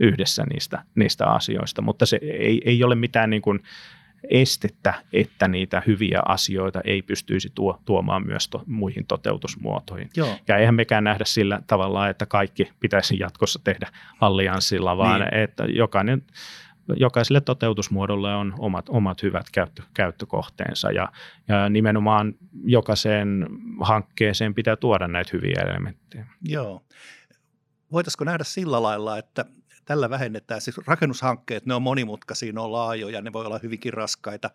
yhdessä 0.00 0.44
niistä, 0.52 0.84
niistä 0.94 1.26
asioista, 1.26 1.82
mutta 1.82 2.06
se 2.06 2.18
ei, 2.22 2.62
ei 2.64 2.84
ole 2.84 2.94
mitään 2.94 3.30
niin 3.30 3.42
kuin 3.42 3.60
estettä, 4.30 4.94
että 5.12 5.48
niitä 5.48 5.82
hyviä 5.86 6.20
asioita 6.28 6.80
ei 6.84 7.02
pystyisi 7.02 7.50
tuo, 7.54 7.80
tuomaan 7.84 8.26
myös 8.26 8.48
to, 8.48 8.62
muihin 8.66 9.06
toteutusmuotoihin. 9.06 10.10
Joo. 10.16 10.36
Ja 10.48 10.56
eihän 10.56 10.74
mekään 10.74 11.04
nähdä 11.04 11.24
sillä 11.24 11.62
tavalla, 11.66 12.08
että 12.08 12.26
kaikki 12.26 12.72
pitäisi 12.80 13.18
jatkossa 13.18 13.60
tehdä 13.64 13.88
allianssilla, 14.20 14.96
vaan 14.96 15.20
niin. 15.20 15.34
että 15.34 15.64
jokainen 15.64 16.22
jokaiselle 16.96 17.40
toteutusmuodolle 17.40 18.34
on 18.34 18.54
omat, 18.58 18.88
omat 18.88 19.22
hyvät 19.22 19.46
käyttö, 19.52 19.82
käyttökohteensa 19.94 20.92
ja, 20.92 21.08
ja 21.48 21.68
nimenomaan 21.68 22.34
jokaiseen 22.64 23.46
hankkeeseen 23.80 24.54
pitää 24.54 24.76
tuoda 24.76 25.08
näitä 25.08 25.30
hyviä 25.32 25.62
elementtejä. 25.66 26.26
Joo. 26.48 26.82
Voitaisiko 27.92 28.24
nähdä 28.24 28.44
sillä 28.44 28.82
lailla, 28.82 29.18
että 29.18 29.44
tällä 29.90 30.10
vähennetään, 30.10 30.60
siis 30.60 30.78
rakennushankkeet, 30.86 31.66
ne 31.66 31.74
on 31.74 31.82
monimutkaisia, 31.82 32.52
ne 32.52 32.60
on 32.60 32.72
laajoja, 32.72 33.22
ne 33.22 33.32
voi 33.32 33.46
olla 33.46 33.60
hyvinkin 33.62 33.92
raskaita 33.92 34.50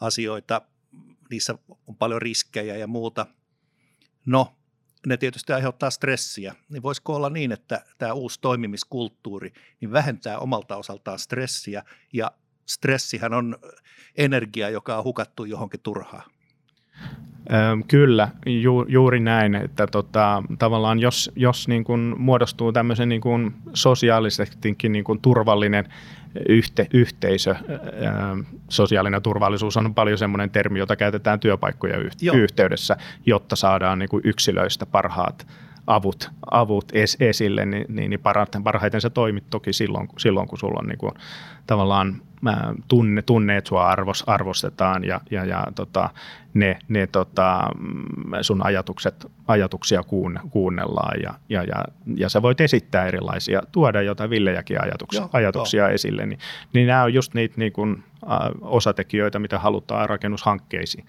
asioita, 0.00 0.62
niissä 1.30 1.58
on 1.86 1.96
paljon 1.96 2.22
riskejä 2.22 2.76
ja 2.76 2.86
muuta. 2.86 3.26
No, 4.26 4.56
ne 5.06 5.16
tietysti 5.16 5.52
aiheuttaa 5.52 5.90
stressiä, 5.90 6.54
niin 6.68 6.82
voisiko 6.82 7.16
olla 7.16 7.30
niin, 7.30 7.52
että 7.52 7.84
tämä 7.98 8.12
uusi 8.12 8.40
toimimiskulttuuri 8.40 9.52
niin 9.80 9.92
vähentää 9.92 10.38
omalta 10.38 10.76
osaltaan 10.76 11.18
stressiä 11.18 11.82
ja 12.12 12.32
stressihän 12.66 13.34
on 13.34 13.58
energia, 14.16 14.70
joka 14.70 14.98
on 14.98 15.04
hukattu 15.04 15.44
johonkin 15.44 15.80
turhaan. 15.80 16.30
Kyllä, 17.88 18.28
ju, 18.46 18.84
juuri 18.88 19.20
näin, 19.20 19.54
että 19.54 19.86
tota, 19.86 20.42
tavallaan 20.58 20.98
jos, 20.98 21.32
jos 21.36 21.68
niin 21.68 21.84
kuin 21.84 22.14
muodostuu 22.18 22.72
tämmöisen 22.72 23.08
niin 23.08 23.20
kuin 23.20 23.54
sosiaalisestikin 23.74 24.92
niin 24.92 25.04
kuin 25.04 25.20
turvallinen 25.20 25.88
yhte, 26.48 26.86
yhteisö, 26.94 27.50
ää, 27.50 28.36
sosiaalinen 28.68 29.22
turvallisuus 29.22 29.76
on 29.76 29.94
paljon 29.94 30.18
semmoinen 30.18 30.50
termi, 30.50 30.78
jota 30.78 30.96
käytetään 30.96 31.40
työpaikkojen 31.40 32.02
yh, 32.02 32.34
yhteydessä, 32.34 32.96
jotta 33.26 33.56
saadaan 33.56 33.98
niin 33.98 34.08
kuin 34.08 34.22
yksilöistä 34.24 34.86
parhaat 34.86 35.46
avut, 35.86 36.30
avut 36.50 36.84
es, 36.92 37.16
esille, 37.20 37.66
niin, 37.66 37.86
niin, 37.88 38.10
niin 38.10 38.20
parhaiten 38.64 39.00
sä 39.00 39.10
toimit 39.10 39.44
toki 39.50 39.72
silloin, 39.72 40.08
silloin 40.18 40.48
kun 40.48 40.58
sulla 40.58 40.80
on 40.80 40.88
niin 40.88 40.98
kuin, 40.98 41.12
tavallaan 41.66 42.22
tunne, 42.88 43.22
tunne 43.22 43.56
että 43.56 43.68
sua 43.68 43.88
arvos, 43.88 44.24
arvostetaan 44.26 45.04
ja, 45.04 45.20
ja, 45.30 45.44
ja 45.44 45.66
tota, 45.74 46.10
ne, 46.54 46.78
ne 46.88 47.06
tota, 47.06 47.68
mm, 47.78 48.04
sun 48.42 48.66
ajatukset, 48.66 49.26
ajatuksia 49.48 50.02
kuun, 50.02 50.40
kuunnellaan 50.50 51.20
ja, 51.22 51.34
ja, 51.48 51.62
ja, 51.62 51.84
ja 52.16 52.28
sä 52.28 52.42
voit 52.42 52.60
esittää 52.60 53.06
erilaisia, 53.06 53.62
tuoda 53.72 54.02
jotain 54.02 54.30
villejäkin 54.30 54.82
ajatuksia, 54.82 55.20
Joo, 55.20 55.30
ajatuksia 55.32 55.88
esille, 55.88 56.26
niin, 56.26 56.38
niin 56.72 56.86
nämä 56.86 57.02
on 57.02 57.14
just 57.14 57.34
niitä 57.34 57.54
niin 57.58 57.72
kuin, 57.72 58.04
osatekijöitä, 58.60 59.38
mitä 59.38 59.58
halutaan 59.58 60.08
rakennushankkeisiin 60.08 61.06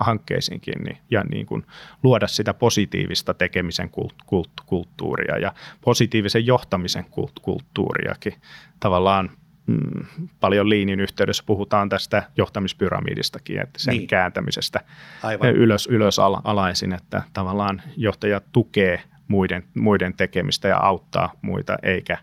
hankkeisiinkin 0.00 0.74
niin, 0.84 0.98
ja 1.10 1.24
niin 1.30 1.46
kuin 1.46 1.66
luoda 2.02 2.26
sitä 2.26 2.54
positiivista 2.54 3.34
tekemisen 3.34 3.90
kult, 3.90 4.14
kult, 4.26 4.50
kulttuuria 4.66 5.38
ja 5.38 5.52
positiivisen 5.80 6.46
johtamisen 6.46 7.04
kult, 7.10 7.32
kulttuuriakin. 7.42 8.34
Tavallaan 8.80 9.30
mm, 9.66 10.28
paljon 10.40 10.68
liinin 10.68 11.00
yhteydessä 11.00 11.44
puhutaan 11.46 11.88
tästä 11.88 12.22
johtamispyramidistakin, 12.36 13.60
että 13.60 13.78
sen 13.78 13.96
niin. 13.96 14.06
kääntämisestä 14.06 14.80
Aivan. 15.22 15.48
ylös, 15.48 15.86
ylös 15.86 16.18
alaisin, 16.44 16.92
että 16.92 17.22
tavallaan 17.32 17.82
johtaja 17.96 18.40
tukee 18.52 19.02
muiden, 19.28 19.64
muiden 19.74 20.14
tekemistä 20.14 20.68
ja 20.68 20.78
auttaa 20.78 21.32
muita, 21.42 21.76
eikä 21.82 22.18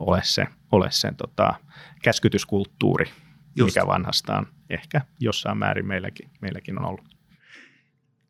ole 0.00 0.20
se, 0.22 0.46
ole 0.72 0.90
sen 0.90 1.16
tota, 1.16 1.54
käskytyskulttuuri, 2.02 3.10
Just. 3.56 3.76
mikä 3.76 3.86
vanhastaan 3.86 4.46
ehkä 4.70 5.00
jossain 5.20 5.58
määrin 5.58 5.86
meilläkin, 5.86 6.30
meilläkin 6.40 6.78
on 6.78 6.84
ollut. 6.84 7.14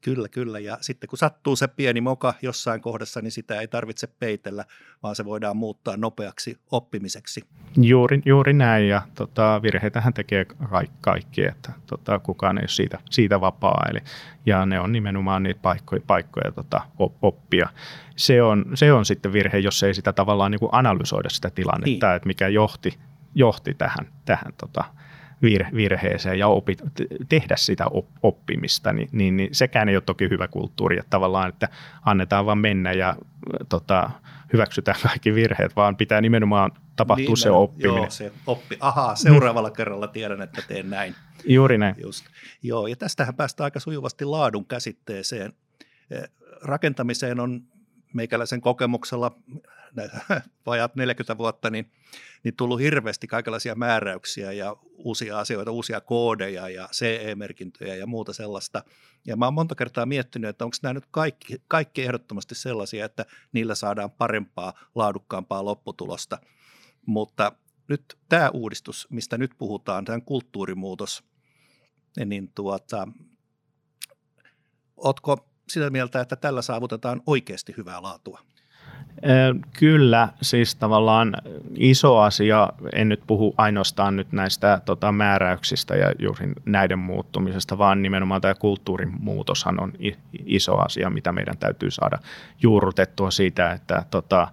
Kyllä, 0.04 0.28
kyllä. 0.28 0.58
Ja 0.58 0.78
sitten 0.80 1.08
kun 1.08 1.18
sattuu 1.18 1.56
se 1.56 1.68
pieni 1.68 2.00
moka 2.00 2.34
jossain 2.42 2.80
kohdassa, 2.80 3.20
niin 3.20 3.30
sitä 3.30 3.60
ei 3.60 3.68
tarvitse 3.68 4.06
peitellä, 4.06 4.64
vaan 5.02 5.16
se 5.16 5.24
voidaan 5.24 5.56
muuttaa 5.56 5.96
nopeaksi 5.96 6.58
oppimiseksi. 6.70 7.44
Juuri, 7.76 8.22
juuri 8.24 8.52
näin, 8.52 8.88
ja 8.88 9.02
tota, 9.14 9.60
virheitähän 9.62 10.14
tekee 10.14 10.44
kaikki, 10.44 10.96
kaikki 11.00 11.44
että 11.44 11.72
tota, 11.86 12.18
kukaan 12.18 12.58
ei 12.58 12.62
ole 12.62 12.68
siitä, 12.68 12.98
siitä 13.10 13.40
vapaa. 13.40 13.86
Eli, 13.90 14.00
ja 14.46 14.66
ne 14.66 14.80
on 14.80 14.92
nimenomaan 14.92 15.42
niitä 15.42 15.60
paikkoja, 15.62 16.02
paikkoja 16.06 16.52
tota, 16.52 16.80
oppia. 17.22 17.68
Se 18.16 18.42
on, 18.42 18.64
se 18.74 18.92
on 18.92 19.04
sitten 19.04 19.32
virhe, 19.32 19.58
jos 19.58 19.82
ei 19.82 19.94
sitä 19.94 20.12
tavallaan 20.12 20.50
niin 20.50 20.60
kuin 20.60 20.70
analysoida 20.72 21.28
sitä 21.28 21.50
tilannetta, 21.50 22.06
niin. 22.06 22.16
että 22.16 22.26
mikä 22.26 22.48
johti, 22.48 22.98
johti 23.34 23.74
tähän, 23.74 24.12
tähän 24.24 24.52
tota, 24.58 24.84
virheeseen 25.74 26.38
ja 26.38 26.48
opit, 26.48 26.82
tehdä 27.28 27.56
sitä 27.56 27.86
oppimista, 28.22 28.92
niin, 28.92 29.08
niin, 29.12 29.36
niin 29.36 29.54
sekään 29.54 29.88
ei 29.88 29.96
ole 29.96 30.02
toki 30.06 30.30
hyvä 30.30 30.48
kulttuuri, 30.48 30.98
että 30.98 31.10
tavallaan, 31.10 31.48
että 31.48 31.68
annetaan 32.04 32.46
vaan 32.46 32.58
mennä 32.58 32.92
ja 32.92 33.16
tota, 33.68 34.10
hyväksytään 34.52 34.98
kaikki 35.02 35.34
virheet, 35.34 35.76
vaan 35.76 35.96
pitää 35.96 36.20
nimenomaan 36.20 36.72
tapahtua 36.96 37.26
niin, 37.26 37.36
se 37.36 37.50
oppiminen. 37.50 37.96
Joo, 37.96 38.10
se 38.10 38.32
oppi. 38.46 38.76
Ahaa, 38.80 39.16
seuraavalla 39.16 39.68
mm. 39.68 39.76
kerralla 39.76 40.08
tiedän, 40.08 40.42
että 40.42 40.62
teen 40.68 40.90
näin. 40.90 41.14
Juuri 41.46 41.78
näin. 41.78 41.94
Just. 42.02 42.26
Joo, 42.62 42.86
ja 42.86 42.96
tästähän 42.96 43.34
päästään 43.34 43.64
aika 43.64 43.80
sujuvasti 43.80 44.24
laadun 44.24 44.66
käsitteeseen. 44.66 45.52
Eh, 46.10 46.22
rakentamiseen 46.62 47.40
on 47.40 47.62
meikäläisen 48.14 48.60
kokemuksella 48.60 49.40
vajat 50.66 50.94
40 50.94 51.38
vuotta, 51.38 51.70
niin, 51.70 51.92
niin 52.44 52.56
tullut 52.56 52.80
hirveästi 52.80 53.26
kaikenlaisia 53.26 53.74
määräyksiä 53.74 54.52
ja 54.52 54.76
uusia 54.96 55.38
asioita, 55.38 55.70
uusia 55.70 56.00
koodeja 56.00 56.68
ja 56.68 56.88
CE-merkintöjä 56.92 57.94
ja 57.94 58.06
muuta 58.06 58.32
sellaista. 58.32 58.84
Ja 59.26 59.36
mä 59.36 59.44
oon 59.44 59.54
monta 59.54 59.74
kertaa 59.74 60.06
miettinyt, 60.06 60.50
että 60.50 60.64
onko 60.64 60.76
nämä 60.82 60.92
nyt 60.92 61.06
kaikki, 61.10 61.62
kaikki 61.68 62.02
ehdottomasti 62.02 62.54
sellaisia, 62.54 63.04
että 63.04 63.26
niillä 63.52 63.74
saadaan 63.74 64.10
parempaa, 64.10 64.72
laadukkaampaa 64.94 65.64
lopputulosta. 65.64 66.38
Mutta 67.06 67.52
nyt 67.88 68.18
tämä 68.28 68.50
uudistus, 68.50 69.06
mistä 69.10 69.38
nyt 69.38 69.50
puhutaan, 69.58 70.04
tämä 70.04 70.20
kulttuurimuutos, 70.20 71.24
niin 72.24 72.52
tuota, 72.54 73.08
ootko 74.96 75.53
sitä 75.68 75.90
mieltä, 75.90 76.20
että 76.20 76.36
tällä 76.36 76.62
saavutetaan 76.62 77.22
oikeasti 77.26 77.74
hyvää 77.76 78.02
laatua? 78.02 78.40
Kyllä, 79.78 80.28
siis 80.42 80.74
tavallaan 80.74 81.36
iso 81.74 82.18
asia, 82.18 82.68
en 82.92 83.08
nyt 83.08 83.20
puhu 83.26 83.54
ainoastaan 83.56 84.16
nyt 84.16 84.32
näistä 84.32 84.80
tota, 84.84 85.12
määräyksistä 85.12 85.96
ja 85.96 86.12
juuri 86.18 86.52
näiden 86.64 86.98
muuttumisesta, 86.98 87.78
vaan 87.78 88.02
nimenomaan 88.02 88.40
tämä 88.40 88.54
kulttuurimuutoshan 88.54 89.82
on 89.82 89.92
iso 90.46 90.76
asia, 90.76 91.10
mitä 91.10 91.32
meidän 91.32 91.58
täytyy 91.58 91.90
saada 91.90 92.18
juurrutettua 92.62 93.30
siitä, 93.30 93.72
että 93.72 94.04
tota, 94.10 94.48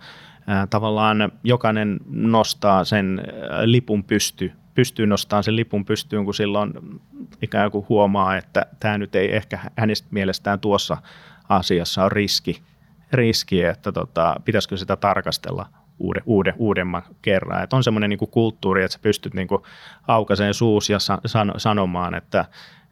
tavallaan 0.69 1.31
jokainen 1.43 1.99
nostaa 2.09 2.85
sen 2.85 3.21
lipun 3.63 4.03
pysty, 4.03 4.51
pystyy 4.75 5.07
nostamaan 5.07 5.43
sen 5.43 5.55
lipun 5.55 5.85
pystyyn, 5.85 6.25
kun 6.25 6.33
silloin 6.33 6.73
ikään 7.41 7.71
kuin 7.71 7.85
huomaa, 7.89 8.37
että 8.37 8.65
tämä 8.79 8.97
nyt 8.97 9.15
ei 9.15 9.35
ehkä 9.35 9.59
hänestä 9.77 10.07
mielestään 10.11 10.59
tuossa 10.59 10.97
asiassa 11.49 12.03
on 12.03 12.11
riski, 12.11 12.61
riski 13.11 13.63
että 13.63 13.91
tota, 13.91 14.35
pitäisikö 14.45 14.77
sitä 14.77 14.95
tarkastella 14.95 15.65
uuden, 15.99 16.23
uuden, 16.25 16.53
uudemman 16.57 17.03
kerran. 17.21 17.63
Et 17.63 17.73
on 17.73 17.83
semmoinen 17.83 18.09
niin 18.09 18.19
kulttuuri, 18.31 18.83
että 18.83 18.93
sä 18.93 18.99
pystyt 19.01 19.33
niin 19.33 19.47
aukaiseen 20.07 20.53
suus 20.53 20.89
ja 20.89 20.99
san, 21.25 21.53
sanomaan, 21.57 22.15
että 22.15 22.45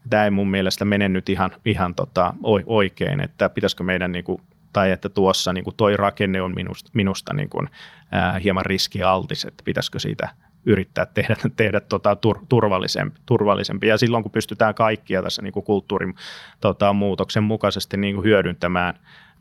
tämä 0.10 0.24
ei 0.24 0.32
mun 0.32 0.50
mielestä 0.50 0.86
mene 0.86 1.10
nyt 1.10 1.30
ihan, 1.30 1.52
ihan 1.66 1.96
tota, 1.96 2.34
oikein, 2.66 3.22
että 3.22 3.50
pitäisikö 3.50 3.84
meidän 3.84 4.12
niin 4.12 4.26
kuin, 4.26 4.42
tai 4.74 4.92
että 4.92 5.10
tuossa 5.10 5.54
niin 5.54 5.64
kuin 5.64 5.76
toi 5.76 5.98
rakenne 5.98 6.42
on 6.42 6.56
minusta, 6.56 6.92
minusta 6.94 7.34
niin 7.34 7.50
kuin, 7.50 7.70
ää, 8.12 8.40
hieman 8.40 8.66
riskialtis, 8.66 9.46
että 9.46 9.64
pitäisikö 9.64 10.00
siitä 10.00 10.30
yrittää 10.66 11.06
tehdä, 11.06 11.36
tehdä 11.56 11.80
tota, 11.80 12.16
tur, 12.16 12.40
turvallisempi, 12.50 13.20
turvallisempi. 13.26 13.88
Ja 13.88 13.98
silloin, 13.98 14.24
kun 14.24 14.32
pystytään 14.32 14.76
kaikkia 14.76 15.24
tässä 15.24 15.42
niin 15.42 15.54
kuin 15.54 15.66
kulttuurin 15.66 16.16
tota, 16.62 16.94
muutoksen 16.94 17.44
mukaisesti 17.44 17.98
niin 17.98 18.16
kuin 18.16 18.26
hyödyntämään 18.26 18.94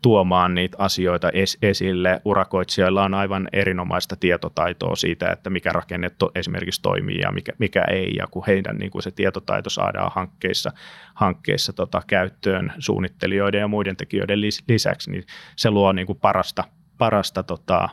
tuomaan 0.02 0.54
niitä 0.54 0.76
asioita 0.80 1.30
es, 1.32 1.58
esille. 1.62 2.20
Urakoitsijoilla 2.24 3.04
on 3.04 3.14
aivan 3.14 3.48
erinomaista 3.52 4.16
tietotaitoa 4.16 4.96
siitä, 4.96 5.30
että 5.32 5.50
mikä 5.50 5.72
rakenne 5.72 6.10
to, 6.10 6.30
esimerkiksi 6.34 6.82
toimii 6.82 7.18
ja 7.18 7.32
mikä, 7.32 7.52
mikä 7.58 7.84
ei. 7.90 8.14
Ja 8.16 8.26
kun 8.30 8.44
heidän 8.46 8.76
niin 8.76 8.90
kuin 8.90 9.02
se 9.02 9.10
tietotaito 9.10 9.70
saadaan 9.70 10.12
hankkeissa, 10.14 10.72
hankkeissa 11.14 11.72
tota, 11.72 12.02
käyttöön 12.06 12.72
suunnittelijoiden 12.78 13.60
ja 13.60 13.68
muiden 13.68 13.96
tekijöiden 13.96 14.40
lisäksi, 14.68 15.10
niin 15.10 15.24
se 15.56 15.70
luo 15.70 15.92
niin 15.92 16.06
kuin 16.06 16.18
parasta, 16.18 16.64
parasta 16.98 17.42
tota, 17.42 17.88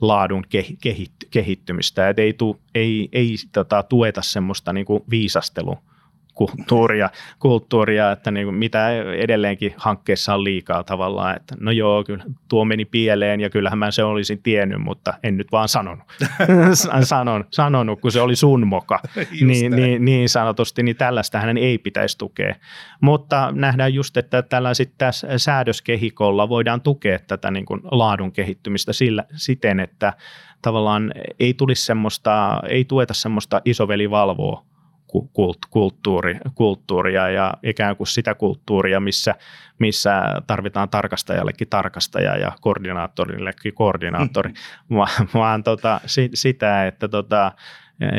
laadun 0.00 0.44
kehittymistä. 1.30 2.08
Et 2.08 2.18
ei, 2.18 2.32
tu, 2.32 2.60
ei, 2.74 3.08
ei 3.12 3.36
tota, 3.52 3.82
tueta 3.82 4.22
semmoista 4.22 4.72
niin 4.72 4.86
kuin 4.86 5.02
viisastelua 5.10 5.82
kulttuuria, 6.34 7.10
kulttuuria 7.38 8.12
että 8.12 8.30
niin 8.30 8.46
kuin 8.46 8.54
mitä 8.54 8.90
edelleenkin 9.18 9.74
hankkeessa 9.76 10.34
on 10.34 10.44
liikaa 10.44 10.84
tavallaan, 10.84 11.36
että 11.36 11.54
no 11.60 11.70
joo, 11.70 12.04
kyllä 12.04 12.24
tuo 12.48 12.64
meni 12.64 12.84
pieleen 12.84 13.40
ja 13.40 13.50
kyllähän 13.50 13.78
mä 13.78 13.90
se 13.90 14.04
olisin 14.04 14.42
tiennyt, 14.42 14.80
mutta 14.80 15.14
en 15.22 15.36
nyt 15.36 15.52
vaan 15.52 15.68
sanonut, 15.68 16.04
Sanon, 17.02 17.44
sanonut, 17.50 18.00
kun 18.00 18.12
se 18.12 18.20
oli 18.20 18.36
sun 18.36 18.66
moka, 18.66 19.00
niin, 19.40 19.76
niin, 19.76 20.04
niin 20.04 20.28
sanotusti, 20.28 20.82
niin 20.82 20.96
tällaista 20.96 21.38
hänen 21.38 21.58
ei 21.58 21.78
pitäisi 21.78 22.18
tukea. 22.18 22.54
Mutta 23.00 23.52
nähdään 23.52 23.94
just, 23.94 24.16
että 24.16 24.42
tällä 24.42 24.74
sitten 24.74 25.12
säädöskehikolla 25.36 26.48
voidaan 26.48 26.80
tukea 26.80 27.18
tätä 27.18 27.50
niin 27.50 27.66
kuin 27.66 27.80
laadun 27.84 28.32
kehittymistä 28.32 28.92
sillä, 28.92 29.24
siten, 29.36 29.80
että 29.80 30.12
tavallaan 30.62 31.12
ei 31.40 31.54
tulisi 31.54 31.84
semmoista, 31.84 32.62
ei 32.68 32.84
tueta 32.84 33.14
semmoista 33.14 33.60
isoveli 33.64 34.10
valvoo 34.10 34.64
kulttuuri, 35.70 36.38
kulttuuria 36.54 37.30
ja 37.30 37.54
ikään 37.62 37.96
kuin 37.96 38.06
sitä 38.06 38.34
kulttuuria, 38.34 39.00
missä, 39.00 39.34
missä 39.78 40.22
tarvitaan 40.46 40.88
tarkastajallekin 40.88 41.68
tarkastaja 41.68 42.36
ja 42.36 42.52
koordinaattorillekin 42.60 43.74
koordinaattori, 43.74 44.50
mm. 44.50 44.56
vaan, 44.96 45.28
vaan 45.34 45.62
tota, 45.62 46.00
sitä, 46.34 46.86
että 46.86 47.08
tota, 47.08 47.52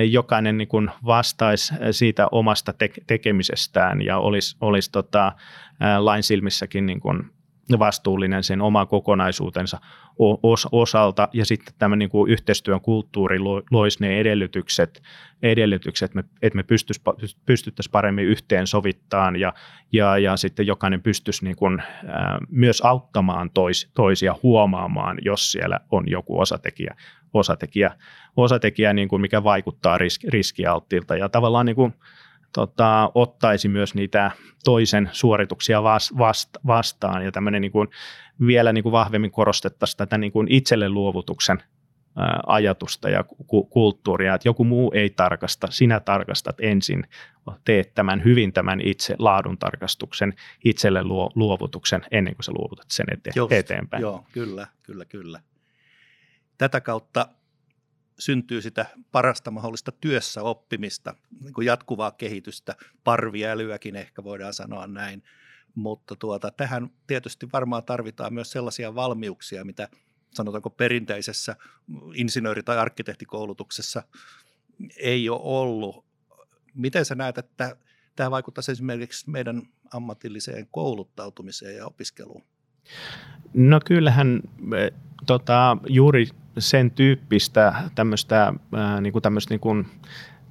jokainen 0.10 0.58
niin 0.58 0.68
kuin 0.68 0.92
vastaisi 1.06 1.74
siitä 1.92 2.28
omasta 2.32 2.74
te- 2.74 2.92
tekemisestään 3.08 4.02
ja 4.02 4.18
olisi, 4.18 4.58
olisi 4.62 4.92
tota, 4.92 5.32
lain 6.00 6.24
silmissäkin 6.24 6.86
niin 6.86 7.00
kuin 7.00 7.35
vastuullinen 7.80 8.44
sen 8.44 8.62
oman 8.62 8.88
kokonaisuutensa 8.88 9.80
os, 10.44 10.68
osalta. 10.72 11.30
Ja 11.34 11.46
sitten 11.46 11.74
tämä 11.78 11.96
niin 11.96 12.10
kuin 12.10 12.32
yhteistyön 12.32 12.82
kulttuuri 12.82 13.40
loisi 13.72 13.98
ne 14.02 14.20
edellytykset, 14.20 15.04
edellytykset 15.44 16.12
että 16.42 16.58
me 16.58 16.64
pystyttäisiin 17.46 17.92
paremmin 17.92 18.26
yhteen 18.26 18.68
sovittaan 18.68 19.36
ja, 19.36 19.54
ja, 19.92 20.18
ja 20.18 20.38
sitten 20.38 20.68
jokainen 20.68 21.02
pystyisi 21.02 21.44
niin 21.44 21.56
kuin, 21.56 21.80
ää, 22.08 22.40
myös 22.50 22.82
auttamaan 22.82 23.50
tois, 23.54 23.92
toisia 23.94 24.36
huomaamaan, 24.44 25.18
jos 25.22 25.52
siellä 25.52 25.80
on 25.92 26.04
joku 26.08 26.40
osatekijä, 26.40 26.96
osatekijä, 27.34 27.92
osatekijä 28.38 28.94
niin 28.94 29.08
kuin 29.08 29.22
mikä 29.22 29.44
vaikuttaa 29.44 29.98
riski, 29.98 30.30
riskialttiilta. 30.30 31.16
Ja 31.16 31.30
tavallaan 31.30 31.66
niin 31.66 31.76
kuin, 31.76 31.94
tota, 32.56 33.12
ottaisi 33.16 33.68
myös 33.68 33.96
niitä 33.96 34.32
toisen 34.64 35.10
suorituksia 35.12 35.84
vast, 35.84 36.50
vastaan 36.68 37.26
ja 37.26 37.32
tämmöinen 37.32 37.62
niin 37.62 37.72
kuin, 37.72 37.88
vielä 38.48 38.74
niin 38.74 38.84
kuin 38.84 38.92
vahvemmin 38.92 39.32
korostettaisiin 39.32 39.98
tätä 39.98 40.18
niin 40.18 40.32
kuin 40.32 40.48
itselle 40.50 40.90
luovutuksen 40.90 41.64
ajatusta 42.48 43.10
ja 43.10 43.24
kulttuuria, 43.70 44.36
että 44.36 44.48
joku 44.48 44.64
muu 44.64 44.92
ei 44.96 45.10
tarkasta, 45.10 45.68
sinä 45.72 46.00
tarkastat 46.00 46.56
ensin, 46.60 47.04
teet 47.66 47.94
tämän 47.96 48.24
hyvin 48.24 48.54
tämän 48.54 48.82
itse 48.82 49.16
laadun 49.20 49.58
tarkastuksen, 49.58 50.34
itselle 50.66 51.04
luo, 51.04 51.32
luovutuksen 51.36 52.02
ennen 52.12 52.36
kuin 52.36 52.44
sä 52.44 52.52
luovutat 52.52 52.86
sen 52.92 53.06
ete- 53.12 53.32
Just, 53.36 53.52
eteenpäin. 53.52 54.02
Joo, 54.02 54.26
kyllä, 54.32 54.68
kyllä, 54.84 55.06
kyllä. 55.06 55.40
Tätä 56.58 56.82
kautta 56.82 57.28
syntyy 58.20 58.62
sitä 58.62 58.86
parasta 59.12 59.52
mahdollista 59.52 59.92
työssä 59.92 60.42
oppimista, 60.42 61.16
niin 61.42 61.54
kuin 61.54 61.66
jatkuvaa 61.66 62.12
kehitystä, 62.12 62.76
parviälyäkin 63.04 63.96
ehkä 63.96 64.24
voidaan 64.24 64.54
sanoa 64.54 64.88
näin, 64.88 65.24
mutta 65.76 66.16
tuota, 66.16 66.52
tähän 66.52 66.90
tietysti 67.08 67.48
varmaan 67.54 67.84
tarvitaan 67.84 68.34
myös 68.34 68.52
sellaisia 68.52 68.96
valmiuksia, 68.96 69.66
mitä 69.66 69.90
sanotaanko 70.34 70.70
perinteisessä 70.70 71.56
insinööri- 72.14 72.64
tai 72.64 72.78
arkkitehtikoulutuksessa 72.78 74.04
ei 74.98 75.30
ole 75.30 75.42
ollut. 75.44 76.06
Miten 76.74 77.06
sä 77.06 77.16
näet, 77.16 77.38
että 77.38 77.76
tämä 78.16 78.32
vaikuttaisi 78.32 78.72
esimerkiksi 78.72 79.30
meidän 79.30 79.62
ammatilliseen 79.94 80.68
kouluttautumiseen 80.72 81.76
ja 81.76 81.86
opiskeluun? 81.86 82.44
No 83.54 83.80
kyllähän 83.86 84.42
tota, 85.26 85.78
juuri 85.88 86.28
sen 86.60 86.92
tyyppistä 86.92 87.74
tämmöistä, 87.96 88.54
ää, 88.76 89.02
niin 89.02 89.14
kuin 89.14 89.22
tämmöistä 89.24 89.54
niin 89.54 89.60
kuin 89.60 89.88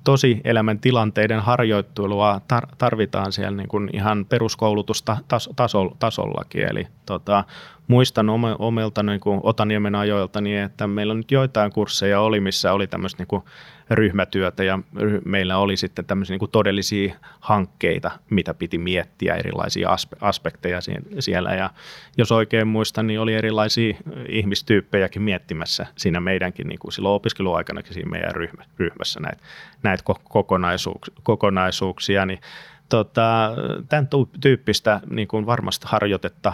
tosi 0.05 0.41
elämän 0.45 0.79
tilanteiden 0.79 1.41
harjoittelua 1.41 2.41
tar- 2.53 2.75
tarvitaan 2.79 3.33
siellä 3.33 3.57
niin 3.57 3.69
kuin 3.69 3.91
ihan 3.93 4.27
peruskoulutusta 4.29 5.17
taso- 5.57 5.97
tasollakin. 5.99 6.71
Eli 6.71 6.87
tota, 7.07 7.45
muistan 7.89 8.27
omilta 8.59 9.03
niin 9.03 9.21
kuin 9.21 9.41
Otaniemen 9.43 9.95
ajoilta, 9.95 10.41
niin 10.41 10.59
että 10.59 10.87
meillä 10.87 11.11
on 11.11 11.17
nyt 11.17 11.31
joitain 11.31 11.73
kursseja 11.73 12.21
oli, 12.21 12.41
missä 12.41 12.73
oli 12.73 12.87
tämmöistä 12.87 13.25
niin 13.31 13.43
ryhmätyötä 13.91 14.65
ja 14.65 14.79
meillä 15.25 15.59
oli 15.59 15.77
sitten 15.77 16.05
tämmöisiä 16.05 16.35
niin 16.35 16.39
kuin 16.39 16.51
todellisia 16.51 17.15
hankkeita, 17.41 18.11
mitä 18.31 18.55
piti 18.55 18.79
miettiä, 18.79 19.35
erilaisia 19.35 19.89
aspe- 19.89 20.19
aspekteja 20.21 20.79
siellä. 21.19 21.55
Ja 21.55 21.71
jos 22.17 22.33
oikein 22.33 22.69
muistan, 22.69 23.07
niin 23.07 23.21
oli 23.21 23.35
erilaisia 23.35 23.97
ihmistyyppejäkin 24.29 25.23
miettimässä 25.23 25.87
siinä 25.97 26.21
meidänkin 26.21 26.69
niin 26.69 26.79
kuin 26.79 26.93
silloin 26.93 27.15
opiskeluaikanakin 27.15 27.95
siinä 27.95 28.11
meidän 28.11 28.35
ryhmä, 28.35 28.65
ryhmässä 28.79 29.21
näitä, 29.21 29.43
näitä 29.83 30.05
kokonaisuuksia, 30.25 31.15
kokonaisuuksia 31.23 32.27
niin 32.27 32.41
tota, 32.89 33.51
tämän 33.89 34.09
tyyppistä 34.41 35.01
niin 35.11 35.29
kuin 35.29 35.47
varmasti 35.47 35.87
harjoitetta 35.89 36.53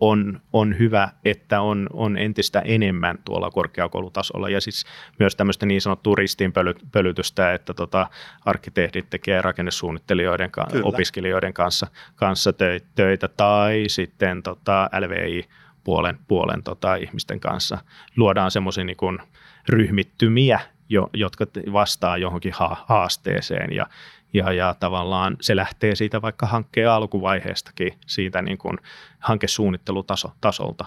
on, 0.00 0.40
on 0.52 0.78
hyvä, 0.78 1.08
että 1.24 1.60
on, 1.60 1.86
on 1.92 2.18
entistä 2.18 2.60
enemmän 2.60 3.18
tuolla 3.24 3.50
korkeakoulutasolla 3.50 4.48
ja 4.48 4.60
siis 4.60 4.84
myös 5.18 5.36
tämmöistä 5.36 5.66
niin 5.66 5.80
sanottua 5.80 6.14
ristiinpölytystä, 6.14 7.54
että 7.54 7.74
tota, 7.74 8.06
arkkitehdit 8.44 9.10
tekee 9.10 9.42
rakennesuunnittelijoiden, 9.42 10.50
Kyllä. 10.50 10.84
opiskelijoiden 10.84 11.54
kanssa, 11.54 11.86
kanssa 12.14 12.52
töitä 12.94 13.28
tai 13.28 13.84
sitten 13.88 14.42
tota, 14.42 14.90
LVI 15.00 15.48
puolen, 15.84 16.18
puolen 16.28 16.62
tota, 16.62 16.94
ihmisten 16.94 17.40
kanssa. 17.40 17.78
Luodaan 18.16 18.50
semmoisia 18.50 18.84
niin 18.84 19.18
ryhmittymiä, 19.68 20.60
jo, 20.88 21.10
jotka 21.12 21.46
vastaa 21.72 22.16
johonkin 22.16 22.52
haasteeseen 22.86 23.72
ja, 23.72 23.86
ja, 24.34 24.52
ja 24.52 24.74
tavallaan 24.80 25.36
se 25.40 25.56
lähtee 25.56 25.94
siitä 25.94 26.22
vaikka 26.22 26.46
hankkeen 26.46 26.90
alkuvaiheestakin, 26.90 27.92
siitä 28.06 28.42
niin 28.42 28.58
kuin 28.58 28.78
hankesuunnittelutasolta 29.18 30.84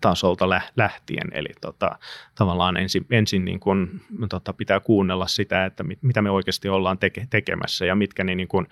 tasolta 0.00 0.48
lähtien. 0.76 1.28
Eli 1.32 1.48
tota, 1.60 1.98
tavallaan 2.34 2.76
ensin, 2.76 3.06
ensin 3.10 3.44
niin 3.44 3.60
kuin, 3.60 4.00
tota, 4.28 4.52
pitää 4.52 4.80
kuunnella 4.80 5.26
sitä, 5.26 5.64
että 5.64 5.82
mit, 5.82 6.02
mitä 6.02 6.22
me 6.22 6.30
oikeasti 6.30 6.68
ollaan 6.68 6.98
teke, 6.98 7.26
tekemässä 7.30 7.86
ja 7.86 7.94
mitkä 7.94 8.24
ne 8.24 8.34
niin 8.34 8.48
kuin, 8.48 8.66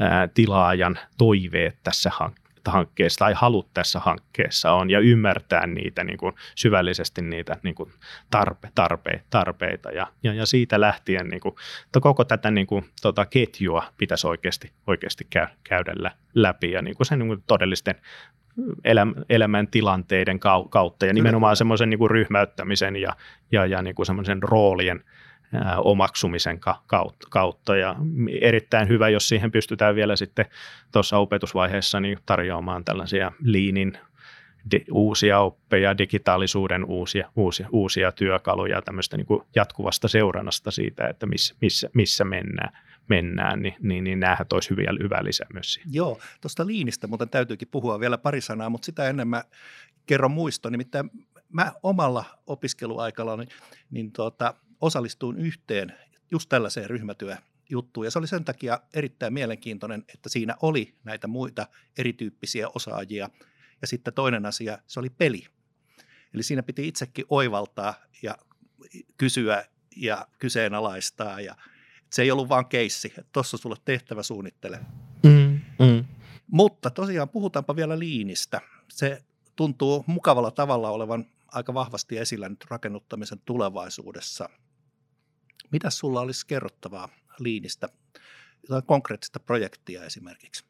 ää, 0.00 0.28
tilaajan 0.28 0.98
toiveet 1.18 1.78
tässä 1.82 2.10
hankkeessa 2.14 2.43
hankkeessa 2.70 3.18
tai 3.18 3.32
halut 3.36 3.68
tässä 3.74 4.00
hankkeessa 4.00 4.72
on 4.72 4.90
ja 4.90 5.00
ymmärtää 5.00 5.66
niitä 5.66 6.04
niin 6.04 6.18
kuin 6.18 6.34
syvällisesti 6.54 7.22
niitä 7.22 7.56
niin 7.62 7.74
kuin 7.74 7.92
tarpe, 8.30 8.68
tarpe, 8.74 9.22
tarpeita 9.30 9.90
ja, 9.90 10.06
ja, 10.22 10.34
ja, 10.34 10.46
siitä 10.46 10.80
lähtien 10.80 11.28
niin 11.28 11.40
kuin, 11.40 11.54
koko 12.00 12.24
tätä 12.24 12.50
niin 12.50 12.66
kuin, 12.66 12.84
tota 13.02 13.26
ketjua 13.26 13.84
pitäisi 13.98 14.26
oikeasti, 14.26 14.72
oikeasti 14.86 15.26
käy, 15.30 15.46
käydä 15.64 15.92
läpi 16.34 16.70
ja 16.70 16.82
niin 16.82 16.96
kuin 16.96 17.06
sen 17.06 17.18
niin 17.18 17.28
kuin 17.28 17.44
todellisten 17.46 17.94
elämän 19.28 19.68
tilanteiden 19.68 20.40
kautta 20.70 21.06
ja 21.06 21.12
nimenomaan 21.12 21.56
semmoisen 21.56 21.90
niin 21.90 22.10
ryhmäyttämisen 22.10 22.96
ja, 22.96 23.16
ja, 23.52 23.66
ja 23.66 23.82
niin 23.82 23.94
kuin 23.94 24.06
semmoisen 24.06 24.42
roolien 24.42 25.04
omaksumisen 25.78 26.60
kautta. 27.30 27.76
Ja 27.76 27.96
erittäin 28.40 28.88
hyvä, 28.88 29.08
jos 29.08 29.28
siihen 29.28 29.52
pystytään 29.52 29.94
vielä 29.94 30.16
sitten 30.16 30.46
tuossa 30.92 31.18
opetusvaiheessa 31.18 32.00
niin 32.00 32.18
tarjoamaan 32.26 32.84
tällaisia 32.84 33.32
liinin 33.42 33.98
uusia 34.92 35.40
oppeja, 35.40 35.98
digitaalisuuden 35.98 36.84
uusia, 36.84 37.30
uusia, 37.36 37.68
uusia 37.72 38.12
työkaluja, 38.12 38.82
tämmöistä 38.82 39.16
niin 39.16 39.26
jatkuvasta 39.54 40.08
seurannasta 40.08 40.70
siitä, 40.70 41.08
että 41.08 41.26
missä, 41.26 41.54
missä, 41.60 41.90
missä 41.94 42.24
mennään, 42.24 42.78
mennään 43.08 43.62
niin, 43.62 43.74
niin, 43.80 44.04
niin 44.04 44.20
näähän 44.20 44.46
toisi 44.46 44.70
hyviä, 44.70 44.90
hyvää 45.02 45.24
lisää 45.24 45.46
myös 45.52 45.74
siihen. 45.74 45.94
Joo, 45.94 46.18
tuosta 46.40 46.66
liinistä 46.66 47.06
muuten 47.06 47.28
täytyykin 47.28 47.68
puhua 47.70 48.00
vielä 48.00 48.18
pari 48.18 48.40
sanaa, 48.40 48.70
mutta 48.70 48.86
sitä 48.86 49.08
ennen 49.08 49.28
mä 49.28 49.44
kerron 50.06 50.30
muisto, 50.30 50.70
nimittäin 50.70 51.10
mä 51.52 51.72
omalla 51.82 52.24
opiskeluaikalla 52.46 53.36
niin, 53.36 53.48
niin 53.90 54.12
tuota, 54.12 54.54
osallistuin 54.84 55.38
yhteen 55.38 55.92
just 56.30 56.48
tällaiseen 56.48 56.90
ryhmätyöjuttuun. 56.90 58.06
Ja 58.06 58.10
se 58.10 58.18
oli 58.18 58.26
sen 58.26 58.44
takia 58.44 58.80
erittäin 58.94 59.32
mielenkiintoinen, 59.32 60.04
että 60.14 60.28
siinä 60.28 60.56
oli 60.62 60.94
näitä 61.04 61.26
muita 61.26 61.66
erityyppisiä 61.98 62.68
osaajia. 62.74 63.30
Ja 63.80 63.86
sitten 63.86 64.14
toinen 64.14 64.46
asia, 64.46 64.78
se 64.86 65.00
oli 65.00 65.10
peli. 65.10 65.46
Eli 66.34 66.42
siinä 66.42 66.62
piti 66.62 66.88
itsekin 66.88 67.24
oivaltaa 67.28 67.94
ja 68.22 68.38
kysyä 69.18 69.64
ja 69.96 70.28
kyseenalaistaa. 70.38 71.40
Ja 71.40 71.56
se 72.10 72.22
ei 72.22 72.30
ollut 72.30 72.48
vaan 72.48 72.66
keissi, 72.66 73.08
että 73.08 73.30
tuossa 73.32 73.56
sulle 73.56 73.76
tehtävä 73.84 74.22
suunnittele. 74.22 74.80
Mm, 75.22 75.60
mm. 75.78 76.04
Mutta 76.46 76.90
tosiaan 76.90 77.28
puhutaanpa 77.28 77.76
vielä 77.76 77.98
liinistä. 77.98 78.60
Se 78.88 79.22
tuntuu 79.56 80.04
mukavalla 80.06 80.50
tavalla 80.50 80.90
olevan 80.90 81.26
aika 81.52 81.74
vahvasti 81.74 82.18
esillä 82.18 82.48
nyt 82.48 82.64
rakennuttamisen 82.70 83.40
tulevaisuudessa. 83.44 84.48
Mitä 85.72 85.90
sulla 85.90 86.20
olisi 86.20 86.46
kerrottavaa 86.46 87.08
liinistä, 87.38 87.88
jotain 88.62 88.86
konkreettista 88.86 89.40
projektia 89.40 90.04
esimerkiksi? 90.04 90.64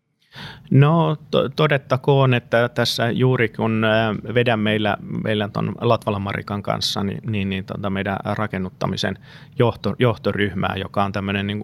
No 0.71 1.17
to, 1.31 1.49
todettakoon, 1.49 2.35
että 2.35 2.69
tässä 2.69 3.11
juuri 3.11 3.49
kun 3.49 3.87
vedän 4.35 4.59
meillä, 4.61 4.97
meillä 5.25 5.49
tuon 5.49 5.75
Latvalan 5.81 6.23
Marikan 6.23 6.63
kanssa, 6.63 7.05
niin, 7.05 7.21
niin, 7.27 7.51
niin 7.51 7.65
tota 7.65 7.91
meidän 7.91 8.17
rakennuttamisen 8.25 9.19
johto, 9.59 9.95
johtoryhmää, 9.99 10.75
joka 10.77 11.05
on 11.05 11.13
tämmöinen 11.13 11.47
niin 11.47 11.63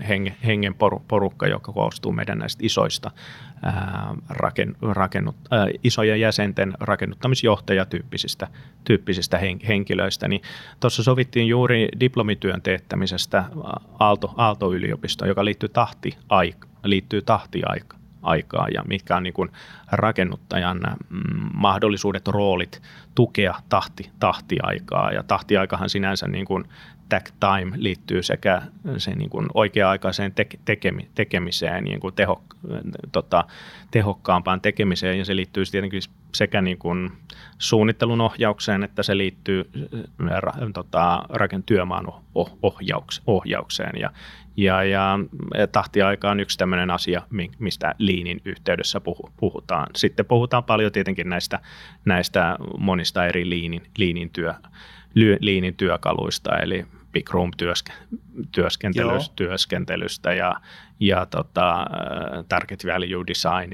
35-40 0.00 0.04
hengen, 0.04 0.36
hengen 0.46 0.74
porukka, 1.08 1.46
joka 1.46 1.72
koostuu 1.72 2.12
meidän 2.12 2.38
näistä 2.38 2.66
isoista 2.66 3.10
ää, 3.62 4.14
raken, 4.28 4.76
rakennut, 4.82 5.36
ää, 5.50 5.66
isojen 5.84 6.20
jäsenten 6.20 6.74
rakennuttamisjohtajatyyppisistä 6.80 8.48
tyyppisistä 8.84 9.40
henkilöistä, 9.68 10.28
niin 10.28 10.42
tuossa 10.80 11.02
sovittiin 11.02 11.48
juuri 11.48 11.88
diplomityön 12.00 12.62
teettämisestä 12.62 13.44
Aalto, 13.98 14.34
Aalto-yliopistoon, 14.36 15.28
joka 15.28 15.44
liittyy 15.44 15.68
tahti 15.68 16.18
aika, 16.28 16.67
liittyy 16.90 17.22
tahtiaika 17.22 17.98
aikaa 18.22 18.68
ja 18.74 18.82
mitkä 18.88 19.16
on 19.16 19.22
niin 19.22 19.34
kuin 19.34 19.50
rakennuttajan 19.92 20.80
mm, 21.08 21.50
mahdollisuudet, 21.54 22.28
roolit 22.28 22.82
tukea 23.14 23.54
tahti, 23.68 24.10
tahtiaikaa. 24.20 25.12
Ja 25.12 25.22
tahtiaikahan 25.22 25.88
sinänsä 25.88 26.28
niin 26.28 26.44
kuin 26.44 26.64
tag 27.08 27.26
time 27.40 27.76
liittyy 27.76 28.22
sekä 28.22 28.62
sen 28.98 29.18
niin 29.18 29.30
kuin 29.30 29.46
oikea-aikaiseen 29.54 30.34
te- 30.34 30.46
tekemi- 30.64 31.08
tekemiseen, 31.14 31.84
niin 31.84 32.00
kuin 32.00 32.14
teho, 32.14 32.42
tota, 33.12 33.44
tehokkaampaan 33.90 34.60
tekemiseen 34.60 35.18
ja 35.18 35.24
se 35.24 35.36
liittyy 35.36 35.64
tietenkin 35.70 36.02
sekä 36.34 36.62
niin 36.62 36.78
kuin 36.78 37.12
suunnittelun 37.58 38.20
ohjaukseen 38.20 38.82
että 38.82 39.02
se 39.02 39.16
liittyy 39.16 39.70
ra, 40.18 40.52
tota, 40.74 41.22
raken 41.28 41.62
työmaan 41.62 42.06
ohjauks, 42.62 43.22
ohjaukseen 43.26 44.00
ja, 44.00 44.10
ja, 44.58 44.84
ja 44.84 45.18
tahtiaika 45.72 46.30
on 46.30 46.40
yksi 46.40 46.58
tämmöinen 46.58 46.90
asia, 46.90 47.22
mistä 47.58 47.94
liinin 47.98 48.40
yhteydessä 48.44 49.00
puhutaan. 49.36 49.86
Sitten 49.96 50.26
puhutaan 50.26 50.64
paljon 50.64 50.92
tietenkin 50.92 51.28
näistä, 51.28 51.58
näistä 52.04 52.56
monista 52.78 53.26
eri 53.26 53.48
liinin, 53.48 53.82
liinin, 53.98 54.30
työ, 54.30 54.54
liinin 55.40 55.76
työkaluista, 55.76 56.58
eli 56.58 56.86
big 57.12 57.30
room 57.30 57.50
työskentelystä, 59.36 60.32
ja, 60.32 60.54
ja 61.00 61.26
tota, 61.26 61.86
target 62.48 62.86
value 62.86 63.24
design, 63.26 63.72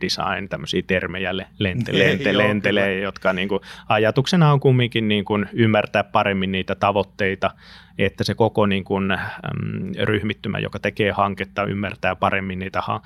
design 0.00 0.48
tämmöisiä 0.48 0.82
termejä 0.86 1.36
lente, 1.36 1.92
lente, 1.98 2.38
lentelee, 2.38 3.00
jotka 3.00 3.32
niin 3.32 3.48
kuin, 3.48 3.60
ajatuksena 3.88 4.52
on 4.52 4.60
kumminkin 4.60 5.08
niin 5.08 5.24
kuin, 5.24 5.46
ymmärtää 5.52 6.04
paremmin 6.04 6.52
niitä 6.52 6.74
tavoitteita, 6.74 7.50
että 7.98 8.24
se 8.24 8.34
koko 8.34 8.66
niin 8.66 8.84
kuin, 8.84 9.18
ryhmittymä, 10.02 10.58
joka 10.58 10.78
tekee 10.78 11.12
hanketta, 11.12 11.64
ymmärtää 11.64 12.16
paremmin 12.16 12.58
niitä 12.58 12.80
ha- 12.80 13.02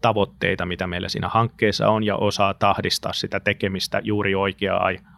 tavoitteita, 0.00 0.66
mitä 0.66 0.86
meillä 0.86 1.08
siinä 1.08 1.28
hankkeessa 1.28 1.88
on 1.88 2.04
ja 2.04 2.16
osaa 2.16 2.54
tahdistaa 2.54 3.12
sitä 3.12 3.40
tekemistä 3.40 4.00
juuri 4.04 4.34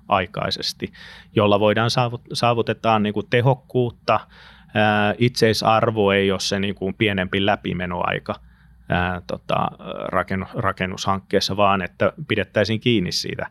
oikea-aikaisesti, 0.09 0.93
jolla 1.35 1.61
voidaan 1.61 1.91
saavutetaan 2.33 3.03
niin 3.03 3.15
kuin 3.15 3.27
tehokkuutta, 3.31 4.21
itseisarvo 5.19 6.13
ei 6.13 6.31
ole 6.31 6.41
se 6.41 6.59
niin 6.59 6.75
kuin 6.75 6.95
pienempi 6.95 7.47
läpimenoaika 7.47 8.35
ää, 8.89 9.23
tota, 9.27 9.71
rakennus, 10.09 10.55
rakennushankkeessa, 10.55 11.57
vaan 11.57 11.83
että 11.83 12.13
pidettäisiin 12.29 12.81
kiinni 12.81 13.13
siitä 13.13 13.47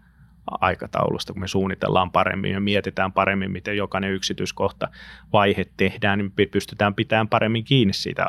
aikataulusta, 0.52 1.34
kun 1.34 1.39
me 1.39 1.48
suunnitellaan 1.48 2.12
paremmin 2.12 2.52
ja 2.52 2.60
mietitään 2.60 3.12
paremmin, 3.12 3.52
miten 3.52 3.78
jokainen 3.78 4.12
yksityiskohta 4.12 4.88
vaihe 5.34 5.65
tehdään, 5.78 6.20
niin 6.20 6.52
pystytään 6.52 6.96
pitämään 6.96 7.28
paremmin 7.28 7.63
kiinni 7.63 7.94
siitä 7.94 8.26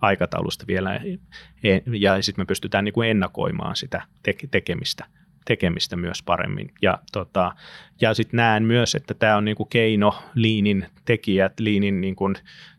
aikataulusta 0.00 0.64
vielä. 0.66 0.94
E, 0.94 1.80
ja 1.86 2.22
sitten 2.22 2.42
me 2.42 2.46
pystytään 2.46 2.84
niin 2.84 2.92
kuin 2.92 3.08
ennakoimaan 3.08 3.76
sitä 3.76 4.02
tekemistä 4.50 5.06
tekemistä 5.44 5.96
myös 5.96 6.22
paremmin. 6.22 6.72
Ja, 6.82 6.98
tota, 7.12 7.52
ja 8.00 8.14
sitten 8.14 8.36
näen 8.36 8.62
myös, 8.62 8.94
että 8.94 9.14
tämä 9.14 9.36
on 9.36 9.44
niinku 9.44 9.64
keino 9.64 10.14
liinin 10.34 10.86
tekijät, 11.04 11.60
liinin 11.60 12.00
niinku 12.00 12.32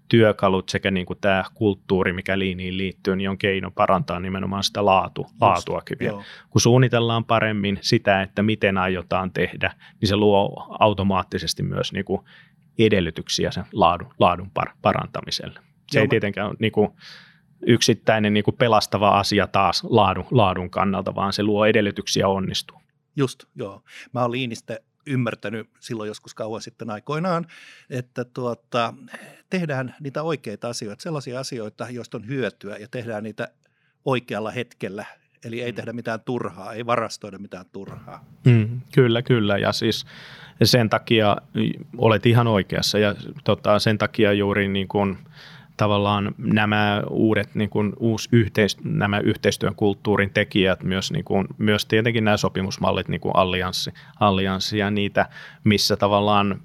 työkalut 0.10 0.69
sekä 0.69 0.91
niinku 0.91 1.15
tämä 1.15 1.43
kulttuuri, 1.54 2.13
mikä 2.13 2.39
liiniin 2.39 2.78
liittyy, 2.78 3.15
niin 3.15 3.30
on 3.30 3.38
keino 3.38 3.71
parantaa 3.71 4.19
nimenomaan 4.19 4.63
sitä 4.63 4.86
laatu, 4.86 5.21
Just, 5.21 5.41
laatuakin 5.41 5.99
vielä. 5.99 6.23
Kun 6.49 6.62
suunnitellaan 6.62 7.26
paremmin 7.26 7.80
sitä, 7.82 8.21
että 8.21 8.43
miten 8.43 8.78
aiotaan 8.78 9.32
tehdä, 9.32 9.73
niin 10.02 10.10
se 10.10 10.15
luo 10.15 10.67
automaattisesti 10.80 11.63
myös 11.63 11.93
niinku 11.93 12.26
edellytyksiä 12.80 13.52
sen 13.52 13.65
laadun, 13.71 14.13
laadun 14.19 14.52
par, 14.54 14.69
parantamiselle. 14.82 15.60
Se 15.91 15.99
joo, 15.99 16.02
ei 16.02 16.08
tietenkään 16.08 16.47
ole 16.47 16.56
niinku, 16.60 16.95
yksittäinen 17.67 18.34
niin 18.34 18.43
kuin 18.43 18.58
pelastava 18.58 19.19
asia 19.19 19.47
taas 19.47 19.84
laadun, 19.84 20.26
laadun 20.32 20.69
kannalta, 20.69 21.15
vaan 21.15 21.34
se 21.34 21.43
luo 21.43 21.65
edellytyksiä 21.65 22.28
onnistua. 22.28 22.82
Just, 23.15 23.43
joo. 23.56 23.84
Mä 24.13 24.19
olen 24.19 24.32
Liinistä 24.32 24.80
ymmärtänyt 25.08 25.69
silloin 25.80 26.08
joskus 26.08 26.34
kauan 26.34 26.62
sitten 26.62 26.89
aikoinaan, 26.89 27.45
että 27.89 28.26
tuota, 28.26 28.93
tehdään 29.49 29.95
niitä 29.99 30.23
oikeita 30.23 30.69
asioita, 30.69 31.04
sellaisia 31.04 31.39
asioita, 31.39 31.88
joista 31.89 32.17
on 32.17 32.28
hyötyä 32.28 32.78
ja 32.78 32.88
tehdään 32.91 33.23
niitä 33.23 33.47
oikealla 34.06 34.52
hetkellä. 34.52 35.06
Eli 35.45 35.62
ei 35.62 35.71
mm. 35.71 35.76
tehdä 35.76 35.93
mitään 35.93 36.19
turhaa, 36.21 36.73
ei 36.73 36.86
varastoida 36.86 37.38
mitään 37.38 37.65
turhaa. 37.71 38.26
Mm, 38.45 38.82
kyllä, 38.93 39.21
kyllä. 39.21 39.58
Ja 39.58 39.71
siis 39.71 40.06
sen 40.63 40.89
takia 40.89 41.38
olet 41.97 42.26
ihan 42.26 42.47
oikeassa 42.47 42.99
ja 42.99 43.15
tota, 43.43 43.80
sen 43.80 43.97
takia 43.97 44.34
juuri 44.34 44.67
niin 44.67 44.88
kuin– 44.88 45.17
tavallaan 45.77 46.36
nämä 46.38 47.03
uudet 47.09 47.55
niin 47.55 47.69
kuin, 47.69 47.93
uusi 47.99 48.29
yhteis, 48.31 48.83
nämä 48.83 49.19
yhteistyön 49.19 49.75
kulttuurin 49.75 50.29
tekijät, 50.29 50.83
myös, 50.83 51.12
niin 51.12 51.25
kuin, 51.25 51.47
myös 51.57 51.86
tietenkin 51.86 52.23
nämä 52.23 52.38
sopimusmallit, 52.38 53.07
niin 53.07 53.21
kuin 53.21 53.36
allianssi, 53.36 53.93
allianssi 54.19 54.77
ja 54.77 54.91
niitä, 54.91 55.29
missä 55.63 55.95
tavallaan 55.95 56.62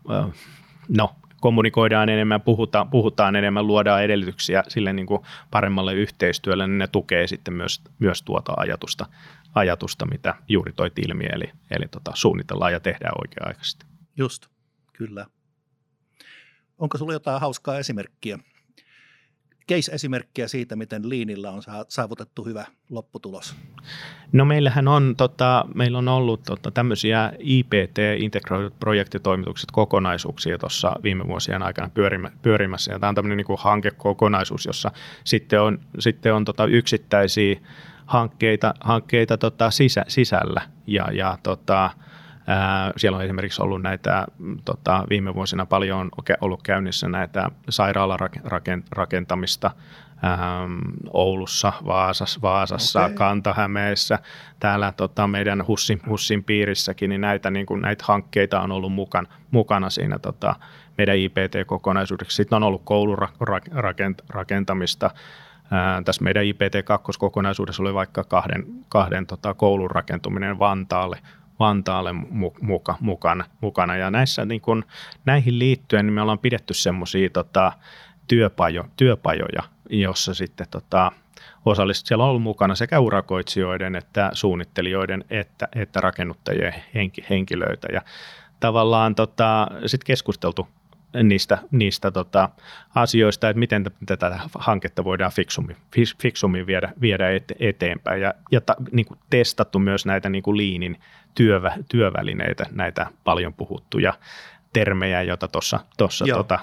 no, 0.88 1.11
kommunikoidaan 1.40 2.09
enemmän, 2.09 2.40
puhutaan, 2.40 2.90
puhutaan 2.90 3.37
enemmän, 3.37 3.66
luodaan 3.66 4.03
edellytyksiä 4.03 4.64
sille 4.68 4.92
niin 4.92 5.07
kuin 5.07 5.23
paremmalle 5.51 5.94
yhteistyölle, 5.94 6.66
niin 6.66 6.79
ne 6.79 6.87
tukee 6.87 7.27
sitten 7.27 7.55
myös, 7.55 7.83
myös 7.99 8.23
tuota 8.23 8.53
ajatusta, 8.57 9.07
ajatusta, 9.55 10.07
mitä 10.07 10.35
juuri 10.49 10.73
toit 10.73 10.99
ilmi, 10.99 11.25
eli, 11.33 11.53
eli 11.71 11.88
tota, 11.90 12.12
suunnitellaan 12.14 12.73
ja 12.73 12.81
tehdään 12.81 13.14
oikea-aikaisesti. 13.21 13.87
Just, 14.16 14.47
kyllä. 14.92 15.27
Onko 16.79 16.99
sinulla 16.99 17.12
jotain 17.12 17.40
hauskaa 17.40 17.79
esimerkkiä 17.79 18.38
case-esimerkkiä 19.69 20.49
siitä, 20.49 20.77
miten 20.77 21.09
Liinillä 21.09 21.51
on 21.51 21.63
saavutettu 21.89 22.45
hyvä 22.45 22.67
lopputulos? 22.91 23.55
No 24.33 24.45
meillähän 24.45 24.89
on, 24.89 25.15
tota, 25.17 25.65
meillä 25.75 25.99
on 25.99 26.09
ollut 26.09 26.43
tota, 26.43 26.71
tämmöisiä 26.71 27.33
IPT, 27.39 27.99
Integrated 28.19 28.73
Projektitoimitukset, 28.81 29.71
kokonaisuuksia 29.71 30.59
tuossa 30.59 30.93
viime 31.03 31.27
vuosien 31.27 31.63
aikana 31.63 31.91
pyörimässä. 32.43 32.93
Ja 32.93 32.99
tämä 32.99 33.09
on 33.09 33.15
tämmöinen 33.15 33.37
niin 33.37 33.47
kuin 33.47 33.59
hankekokonaisuus, 33.61 34.67
jossa 34.67 34.91
sitten 35.25 35.61
on, 35.61 35.79
sitten 35.99 36.35
on 36.35 36.45
tota, 36.45 36.67
yksittäisiä 36.67 37.61
hankkeita, 38.07 38.75
hankkeita 38.81 39.39
tota, 39.39 39.71
sisä, 39.71 40.05
sisällä 40.09 40.63
ja, 40.87 41.13
ja 41.13 41.39
tota, 41.43 41.91
siellä 42.97 43.19
on 43.19 43.25
esimerkiksi 43.25 43.63
ollut 43.63 43.83
näitä, 43.83 44.27
tota, 44.65 45.05
viime 45.11 45.35
vuosina 45.35 45.67
paljon 45.67 45.99
on 45.99 46.11
ollut 46.41 46.63
käynnissä 46.63 47.09
näitä 47.09 47.51
sairaalarakentamista 47.69 49.71
ähm, 50.25 50.79
Oulussa, 51.13 51.73
Vaasassa, 51.87 52.41
Vaasassa 52.43 53.05
okay. 53.05 53.15
Kantahämeessä, 53.15 54.19
täällä 54.61 54.93
tota, 54.97 55.27
meidän 55.27 55.67
Hussin, 55.67 56.01
Hussin 56.09 56.45
piirissäkin, 56.45 57.11
niin 57.11 57.21
näitä, 57.21 57.51
niin 57.51 57.67
kuin, 57.67 57.83
näitä 57.83 58.05
hankkeita 58.07 58.61
on 58.61 58.73
ollut 58.73 58.93
mukan, 58.93 59.29
mukana 59.51 59.91
siinä 59.91 60.19
tota, 60.19 60.55
meidän 60.99 61.17
IPT-kokonaisuudessa. 61.17 62.37
Sitten 62.37 62.57
on 62.57 62.63
ollut 62.63 62.83
koulurakentamista, 62.85 65.11
Ää, 65.71 66.03
tässä 66.03 66.25
meidän 66.25 66.45
IPT-2-kokonaisuudessa 66.45 67.83
oli 67.83 67.95
vaikka 67.95 68.25
kahden, 68.25 68.65
kahden 68.89 69.27
tota, 69.27 69.55
koulun 69.55 69.91
rakentuminen 69.91 70.59
Vantaalle, 70.59 71.19
Vantaalle 71.59 72.12
muka, 72.61 72.97
mukana, 73.01 73.44
mukana. 73.61 73.97
Ja 73.97 74.11
näissä, 74.11 74.44
niin 74.44 74.61
kun, 74.61 74.85
näihin 75.25 75.59
liittyen 75.59 76.07
niin 76.07 76.14
me 76.14 76.23
ollaan 76.23 76.38
pidetty 76.38 76.75
semmoisia 76.75 77.31
tota, 77.31 77.73
työpajo, 78.29 78.85
työpajoja, 78.97 79.62
jossa 79.90 80.35
sitten 80.35 80.66
tota, 80.71 81.12
osallistut, 81.64 82.07
siellä 82.07 82.25
on 82.25 82.31
ollut 82.31 82.42
mukana 82.42 82.75
sekä 82.75 83.01
urakoitsijoiden 83.01 83.97
että 83.97 84.31
suunnittelijoiden 84.33 85.25
että, 85.31 85.68
että 85.75 86.01
rakennuttajien 86.01 86.75
henki, 86.94 87.25
henkilöitä. 87.31 87.88
Ja 87.92 88.03
tavallaan 88.61 89.14
tota, 89.14 89.68
sitten 89.87 90.07
keskusteltu 90.07 90.68
niistä, 91.23 91.59
niistä 91.71 92.11
tota, 92.11 92.49
asioista, 92.94 93.49
että 93.49 93.59
miten 93.59 93.85
tätä 94.07 94.40
hanketta 94.55 95.05
voidaan 95.05 95.33
fiksummin, 95.33 95.77
fiksummin 96.23 96.66
viedä, 96.66 96.92
viedä 97.01 97.27
eteenpäin 97.59 98.21
ja, 98.21 98.35
ja 98.51 98.61
ta, 98.61 98.75
niin 98.92 99.07
kuin 99.07 99.18
testattu 99.31 99.79
myös 99.79 100.07
näitä 100.07 100.29
niin 100.29 100.42
kuin 100.42 100.57
liinin 100.57 101.01
työvä, 101.35 101.77
työvälineitä, 101.90 102.66
näitä 102.71 103.07
paljon 103.25 103.55
puhuttuja 103.55 104.14
termejä, 104.73 105.23
joita 105.23 105.49
tuossa 105.49 105.81
tota, 106.35 106.59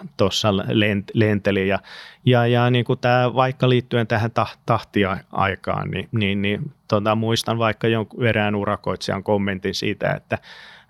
lent, 0.68 1.12
lenteli. 1.14 1.68
Ja, 1.68 1.80
ja, 2.26 2.48
ja 2.48 2.70
niin 2.70 2.86
kuin 2.86 3.00
tämä, 3.00 3.34
vaikka 3.34 3.70
liittyen 3.70 4.08
tähän 4.08 4.32
tahtia 4.66 5.18
aikaan, 5.32 5.92
niin, 5.92 6.10
niin, 6.12 6.42
niin 6.42 6.72
tota, 6.88 7.16
muistan 7.16 7.58
vaikka 7.58 7.88
jonkun 7.88 8.26
erään 8.26 8.56
urakoitsijan 8.56 9.24
kommentin 9.24 9.76
siitä, 9.76 10.12
että 10.12 10.38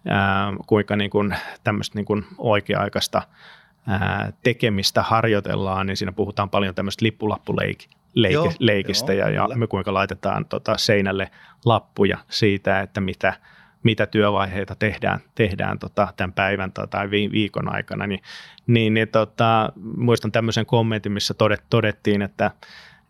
ää, 0.08 0.54
kuinka 0.68 0.96
niin 0.96 1.10
kuin, 1.10 1.36
tämmöistä 1.64 1.98
niin 1.98 2.06
kuin 2.06 2.26
oikea-aikaista 2.38 3.22
ää, 3.88 4.34
tekemistä 4.44 5.04
harjoitellaan, 5.04 5.88
niin 5.88 5.98
siinä 5.98 6.12
puhutaan 6.12 6.50
paljon 6.50 6.76
tämmöistä 6.76 7.06
lippulappuleikistä 7.06 7.96
leikistä 8.60 9.14
joo, 9.14 9.30
ja, 9.30 9.48
ja 9.50 9.56
me 9.56 9.68
kuinka 9.68 9.94
laitetaan 9.94 10.46
tota, 10.46 10.78
seinälle 10.78 11.32
lappuja 11.66 12.18
siitä, 12.30 12.80
että 12.80 13.02
mitä– 13.02 13.34
mitä 13.86 14.06
työvaiheita 14.06 14.76
tehdään, 14.76 15.20
tehdään 15.36 15.80
tota, 15.80 16.08
tämän 16.18 16.34
päivän 16.34 16.72
tai 16.90 17.10
viikon 17.10 17.76
aikana, 17.76 18.08
niin, 18.08 18.22
niin, 18.68 18.94
niin 18.94 19.08
tota, 19.08 19.74
muistan 19.98 20.32
tämmöisen 20.32 20.66
kommentin, 20.66 21.12
missä 21.12 21.34
todet, 21.34 21.64
todettiin, 21.70 22.22
että, 22.22 22.52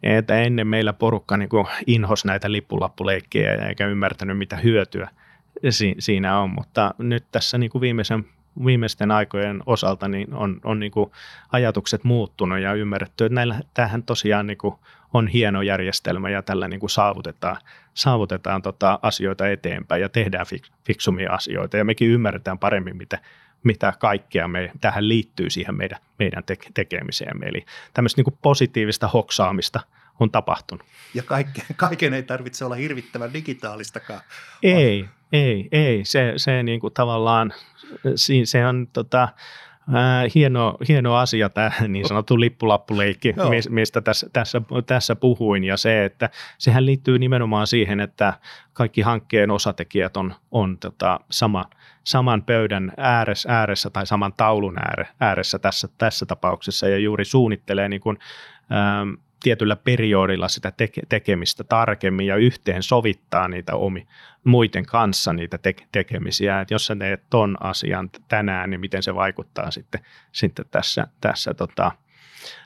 että 0.04 0.36
ennen 0.36 0.68
meillä 0.68 0.94
porukka 0.94 1.38
niin 1.38 1.50
inhos 1.88 2.26
näitä 2.26 2.52
lippulappuleikkejä 2.52 3.68
eikä 3.68 3.88
ymmärtänyt, 3.88 4.38
mitä 4.38 4.56
hyötyä 4.56 5.10
si, 5.70 5.96
siinä 6.00 6.40
on, 6.40 6.50
mutta 6.50 6.94
nyt 6.98 7.26
tässä 7.32 7.58
niin 7.58 7.72
kuin 7.72 7.82
viimeisen 7.82 8.26
viimeisten 8.66 9.12
aikojen 9.12 9.64
osalta 9.66 10.08
niin 10.08 10.34
on, 10.34 10.60
on 10.64 10.80
niin 10.80 10.92
kuin 10.92 11.12
ajatukset 11.52 12.04
muuttunut 12.04 12.60
ja 12.60 12.74
ymmärretty, 12.74 13.26
että 13.26 13.36
näillä, 13.36 13.60
tämähän 13.74 14.04
tosiaan 14.04 14.48
niin 14.48 14.58
kuin 14.58 14.76
on 15.14 15.28
hieno 15.28 15.62
järjestelmä 15.62 16.30
ja 16.30 16.42
tällä 16.42 16.68
niin 16.68 16.80
kuin 16.80 16.90
saavutetaan, 16.90 17.58
saavutetaan 17.94 18.62
tota 18.62 19.00
asioita 19.02 19.48
eteenpäin 19.48 20.02
ja 20.02 20.10
tehdään 20.10 20.46
fik, 20.46 20.64
fiksumia 20.86 21.32
asioita 21.32 21.78
ja 21.78 21.86
mekin 21.86 22.10
ymmärretään 22.10 22.60
paremmin, 22.60 22.98
mitä, 22.98 23.20
mitä 23.64 23.94
kaikkea 24.00 24.48
me, 24.48 24.72
tähän 24.82 25.08
liittyy 25.08 25.50
siihen 25.50 25.76
meidän, 25.76 26.00
meidän 26.20 26.44
te, 26.44 26.58
tekemiseen. 26.74 27.44
Eli 27.44 27.66
tämmöistä 27.94 28.20
niin 28.20 28.26
kuin 28.26 28.38
positiivista 28.42 29.08
hoksaamista 29.08 29.80
on 30.20 30.32
tapahtunut. 30.32 30.86
Ja 31.14 31.24
kaikke, 31.24 31.62
kaiken 31.76 32.14
ei 32.14 32.24
tarvitse 32.24 32.66
olla 32.66 32.76
hirvittävän 32.76 33.34
digitaalistakaan. 33.34 34.22
Ei, 34.64 35.06
ei, 35.34 35.68
ei. 35.72 36.06
Se, 36.06 36.34
se 36.38 36.64
niin 36.64 36.80
kuin 36.80 36.94
tavallaan, 36.94 37.54
se 38.46 38.66
on 38.68 38.88
tota, 38.94 39.30
hieno, 40.36 40.78
hieno 40.88 41.16
asia 41.16 41.50
tämä 41.50 41.72
niin 41.88 42.08
sanottu 42.08 42.40
lippulappuleikki, 42.40 43.34
mistä 43.70 44.02
tässä, 44.02 44.30
tässä, 44.34 44.62
tässä 44.86 45.16
puhuin, 45.16 45.64
ja 45.64 45.78
se, 45.78 46.06
että 46.06 46.30
sehän 46.58 46.86
liittyy 46.86 47.20
nimenomaan 47.20 47.68
siihen, 47.68 48.00
että 48.00 48.34
kaikki 48.74 49.02
hankkeen 49.02 49.52
osatekijät 49.52 50.18
on, 50.18 50.36
on 50.52 50.78
tota, 50.78 51.20
sama, 51.32 51.66
saman 52.04 52.44
pöydän 52.44 52.92
ääressä, 52.98 53.50
ääressä 53.60 53.90
tai 53.90 54.08
saman 54.08 54.34
taulun 54.38 54.76
ääressä 55.20 55.60
tässä, 55.60 55.88
tässä 55.98 56.26
tapauksessa, 56.26 56.88
ja 56.88 56.98
juuri 56.98 57.26
suunnittelee 57.26 57.90
niin 57.90 58.02
kuin, 58.02 58.18
ähm, 58.72 59.25
tietyllä 59.46 59.76
periodilla 59.76 60.48
sitä 60.48 60.72
teke, 60.72 61.02
tekemistä 61.10 61.64
tarkemmin 61.64 62.28
ja 62.28 62.36
yhteen 62.36 62.84
sovittaa 62.84 63.48
niitä 63.48 63.76
omi, 63.76 64.08
muiden 64.44 64.86
kanssa 64.86 65.34
niitä 65.34 65.58
te, 65.58 65.76
tekemisiä. 65.92 66.62
Et 66.62 66.72
jos 66.72 66.86
sä 66.86 66.96
teet 66.96 67.24
ton 67.30 67.58
asian 67.60 68.10
tänään, 68.28 68.70
niin 68.70 68.80
miten 68.80 69.04
se 69.04 69.16
vaikuttaa 69.16 69.72
sitten, 69.72 70.02
sitten 70.32 70.66
tässä, 70.72 71.08
tässä, 71.22 71.54
tota, 71.54 71.92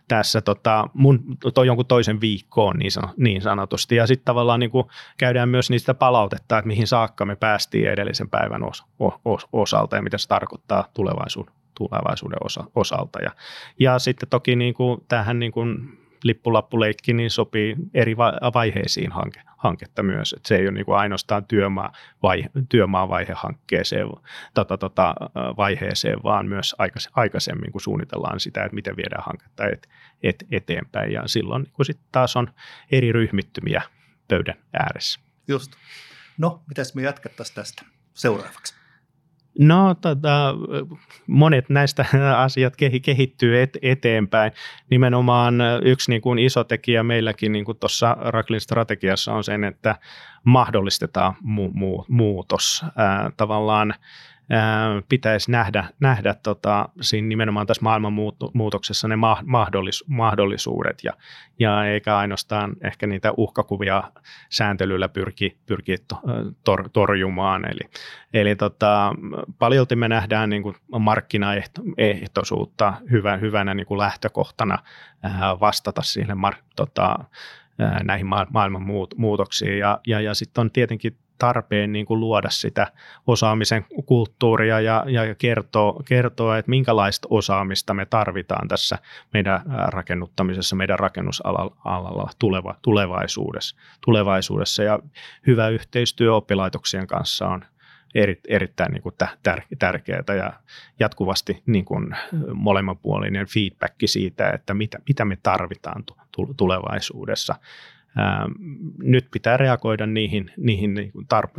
tässä 0.07 0.41
tota, 0.41 0.89
mun, 0.93 1.37
toi 1.53 1.67
jonkun 1.67 1.85
toisen 1.85 2.21
viikkoon 2.21 2.77
niin, 2.77 2.91
san, 2.91 3.09
niin 3.17 3.41
sanotusti. 3.41 3.95
Ja 3.95 4.07
sitten 4.07 4.25
tavallaan 4.25 4.59
niin 4.59 4.71
käydään 5.17 5.49
myös 5.49 5.69
niistä 5.69 5.93
palautetta, 5.93 6.57
että 6.57 6.67
mihin 6.67 6.87
saakka 6.87 7.25
me 7.25 7.35
päästiin 7.35 7.89
edellisen 7.89 8.29
päivän 8.29 8.63
os, 8.63 8.83
os, 9.25 9.47
osalta 9.53 9.95
ja 9.95 10.01
mitä 10.01 10.17
se 10.17 10.27
tarkoittaa 10.27 10.87
tulevaisuuden, 10.93 11.53
tulevaisuuden 11.77 12.45
osa, 12.45 12.63
osalta. 12.75 13.19
Ja, 13.19 13.31
ja 13.79 13.99
sitten 13.99 14.29
toki 14.29 14.55
niin 14.55 14.73
kuin, 14.73 15.03
tähän 15.07 15.39
niin 15.39 15.51
kuin 15.51 15.99
lippulappuleikki 16.23 17.13
niin 17.13 17.29
sopii 17.29 17.75
eri 17.93 18.17
vaiheisiin 18.53 19.11
hanke, 19.11 19.41
hanketta 19.57 20.03
myös. 20.03 20.33
Et 20.33 20.45
se 20.45 20.55
ei 20.55 20.63
ole 20.63 20.71
niin 20.71 20.85
kuin 20.85 20.97
ainoastaan 20.97 21.45
työmaa, 21.45 21.93
vaihe, 22.23 22.49
työmaavaihehankkeeseen 22.69 24.07
tota, 24.53 24.77
tota, 24.77 25.15
vaiheeseen, 25.57 26.23
vaan 26.23 26.47
myös 26.47 26.75
aikaisemmin, 27.15 27.71
kun 27.71 27.81
suunnitellaan 27.81 28.39
sitä, 28.39 28.63
että 28.63 28.75
miten 28.75 28.97
viedään 28.97 29.23
hanketta 29.25 29.67
et, 29.67 29.89
et, 30.23 30.45
eteenpäin. 30.51 31.11
Ja 31.11 31.27
silloin 31.27 31.63
niin 31.63 31.85
sit 31.85 31.99
taas 32.11 32.35
on 32.35 32.53
eri 32.91 33.11
ryhmittymiä 33.11 33.81
pöydän 34.27 34.55
ääressä. 34.73 35.19
Just. 35.47 35.71
No, 36.37 36.63
mitäs 36.67 36.95
me 36.95 37.01
jatkettaisiin 37.01 37.55
tästä 37.55 37.85
seuraavaksi? 38.13 38.75
No, 39.59 39.95
tota, 40.01 40.55
monet 41.27 41.69
näistä 41.69 42.05
asiat 42.45 42.73
kehittyy 43.03 43.61
et, 43.61 43.77
eteenpäin. 43.81 44.51
Nimenomaan 44.89 45.55
yksi 45.83 46.11
niin 46.11 46.21
kuin 46.21 46.39
iso 46.39 46.63
tekijä 46.63 47.03
meilläkin 47.03 47.51
niin 47.51 47.65
tuossa 47.79 48.17
Raklin 48.19 48.61
strategiassa 48.61 49.33
on 49.33 49.43
sen, 49.43 49.63
että 49.63 49.95
mahdollistetaan 50.43 51.33
mu- 51.33 51.73
mu- 51.73 52.05
muutos. 52.07 52.85
Ää, 52.95 53.31
tavallaan 53.37 53.93
pitäisi 55.09 55.51
nähdä, 55.51 55.85
nähdä 55.99 56.33
tota, 56.33 56.89
siinä 57.01 57.27
nimenomaan 57.27 57.67
tässä 57.67 57.83
maailmanmuutoksessa 57.83 59.07
ne 59.07 59.15
mahdollis, 59.45 60.03
mahdollisuudet 60.07 61.03
ja, 61.03 61.13
ja 61.59 61.85
eikä 61.85 62.17
ainoastaan 62.17 62.75
ehkä 62.81 63.07
niitä 63.07 63.33
uhkakuvia 63.37 64.03
sääntelyllä 64.49 65.09
pyrki, 65.09 65.57
pyrki 65.65 65.95
tor, 66.63 66.89
torjumaan. 66.93 67.65
Eli, 67.65 67.89
eli 68.33 68.55
tota, 68.55 69.13
paljolti 69.59 69.95
me 69.95 70.07
nähdään 70.07 70.49
niin 70.49 70.63
kuin 70.63 70.75
markkinaehtoisuutta 70.99 72.93
hyvä, 73.11 73.37
hyvänä 73.37 73.73
niin 73.73 73.87
kuin 73.87 73.97
lähtökohtana 73.97 74.77
vastata 75.59 76.01
siihen 76.01 76.37
mar, 76.37 76.55
tota, 76.75 77.15
näihin 78.03 78.27
maailman 78.27 78.85
muutoksiin 79.17 79.79
ja, 79.79 79.99
ja, 80.07 80.21
ja 80.21 80.33
sitten 80.33 80.61
on 80.61 80.71
tietenkin 80.71 81.17
tarpeen 81.39 81.91
niin 81.91 82.05
kuin 82.05 82.19
luoda 82.19 82.49
sitä 82.49 82.87
osaamisen 83.27 83.85
kulttuuria 84.05 84.79
ja, 84.79 85.05
ja 85.07 85.35
kertoa, 85.35 86.03
kertoa, 86.05 86.57
että 86.57 86.69
minkälaista 86.69 87.27
osaamista 87.31 87.93
me 87.93 88.05
tarvitaan 88.05 88.67
tässä 88.67 88.97
meidän 89.33 89.61
rakennuttamisessa, 89.87 90.75
meidän 90.75 90.99
rakennusalalla 90.99 92.29
tuleva, 92.39 92.75
tulevaisuudessa, 92.81 93.75
tulevaisuudessa. 94.05 94.83
Ja 94.83 94.99
hyvä 95.47 95.69
yhteistyö 95.69 96.35
oppilaitoksien 96.35 97.07
kanssa 97.07 97.47
on 97.47 97.65
eri, 98.15 98.39
erittäin 98.47 98.91
niin 98.91 99.03
kuin 99.03 99.15
tär, 99.43 99.61
tärkeää 99.79 100.35
ja 100.37 100.53
jatkuvasti 100.99 101.63
niin 101.65 101.85
kuin 101.85 102.15
molemminpuolinen 102.53 103.45
feedback 103.45 103.95
siitä, 104.05 104.49
että 104.49 104.73
mitä, 104.73 104.99
mitä 105.07 105.25
me 105.25 105.37
tarvitaan 105.43 106.03
tulevaisuudessa 106.57 107.55
nyt 109.03 109.27
pitää 109.31 109.57
reagoida 109.57 110.05
niihin, 110.05 110.51
niihin 110.57 110.93
niin 110.93 111.11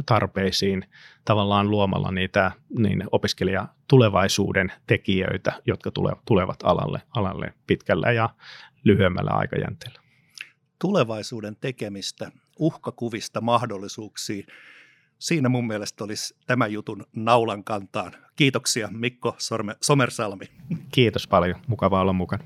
tarpeisiin 0.07 0.85
tavallaan 1.25 1.71
luomalla 1.71 2.11
niitä 2.11 2.53
niin 2.79 3.05
opiskelija 3.13 3.69
tulevaisuuden 3.89 4.73
tekijöitä, 4.87 5.53
jotka 5.67 5.91
tulevat 6.25 6.59
alalle, 6.63 7.03
alalle 7.17 7.53
pitkällä 7.67 8.13
ja 8.13 8.29
lyhyemmällä 8.85 9.31
aikajänteellä. 9.31 10.01
Tulevaisuuden 10.79 11.57
tekemistä, 11.61 12.31
uhkakuvista 12.59 13.41
mahdollisuuksiin. 13.41 14.47
Siinä 15.19 15.49
mun 15.49 15.67
mielestä 15.67 16.05
olisi 16.05 16.37
tämän 16.47 16.73
jutun 16.73 17.07
naulan 17.17 17.65
kantaan. 17.65 18.13
Kiitoksia 18.37 18.89
Mikko 18.93 19.35
Sorme, 19.39 19.77
Somersalmi. 19.83 20.45
Kiitos 20.93 21.27
paljon, 21.27 21.61
mukava 21.67 22.01
olla 22.01 22.13
mukana. 22.13 22.45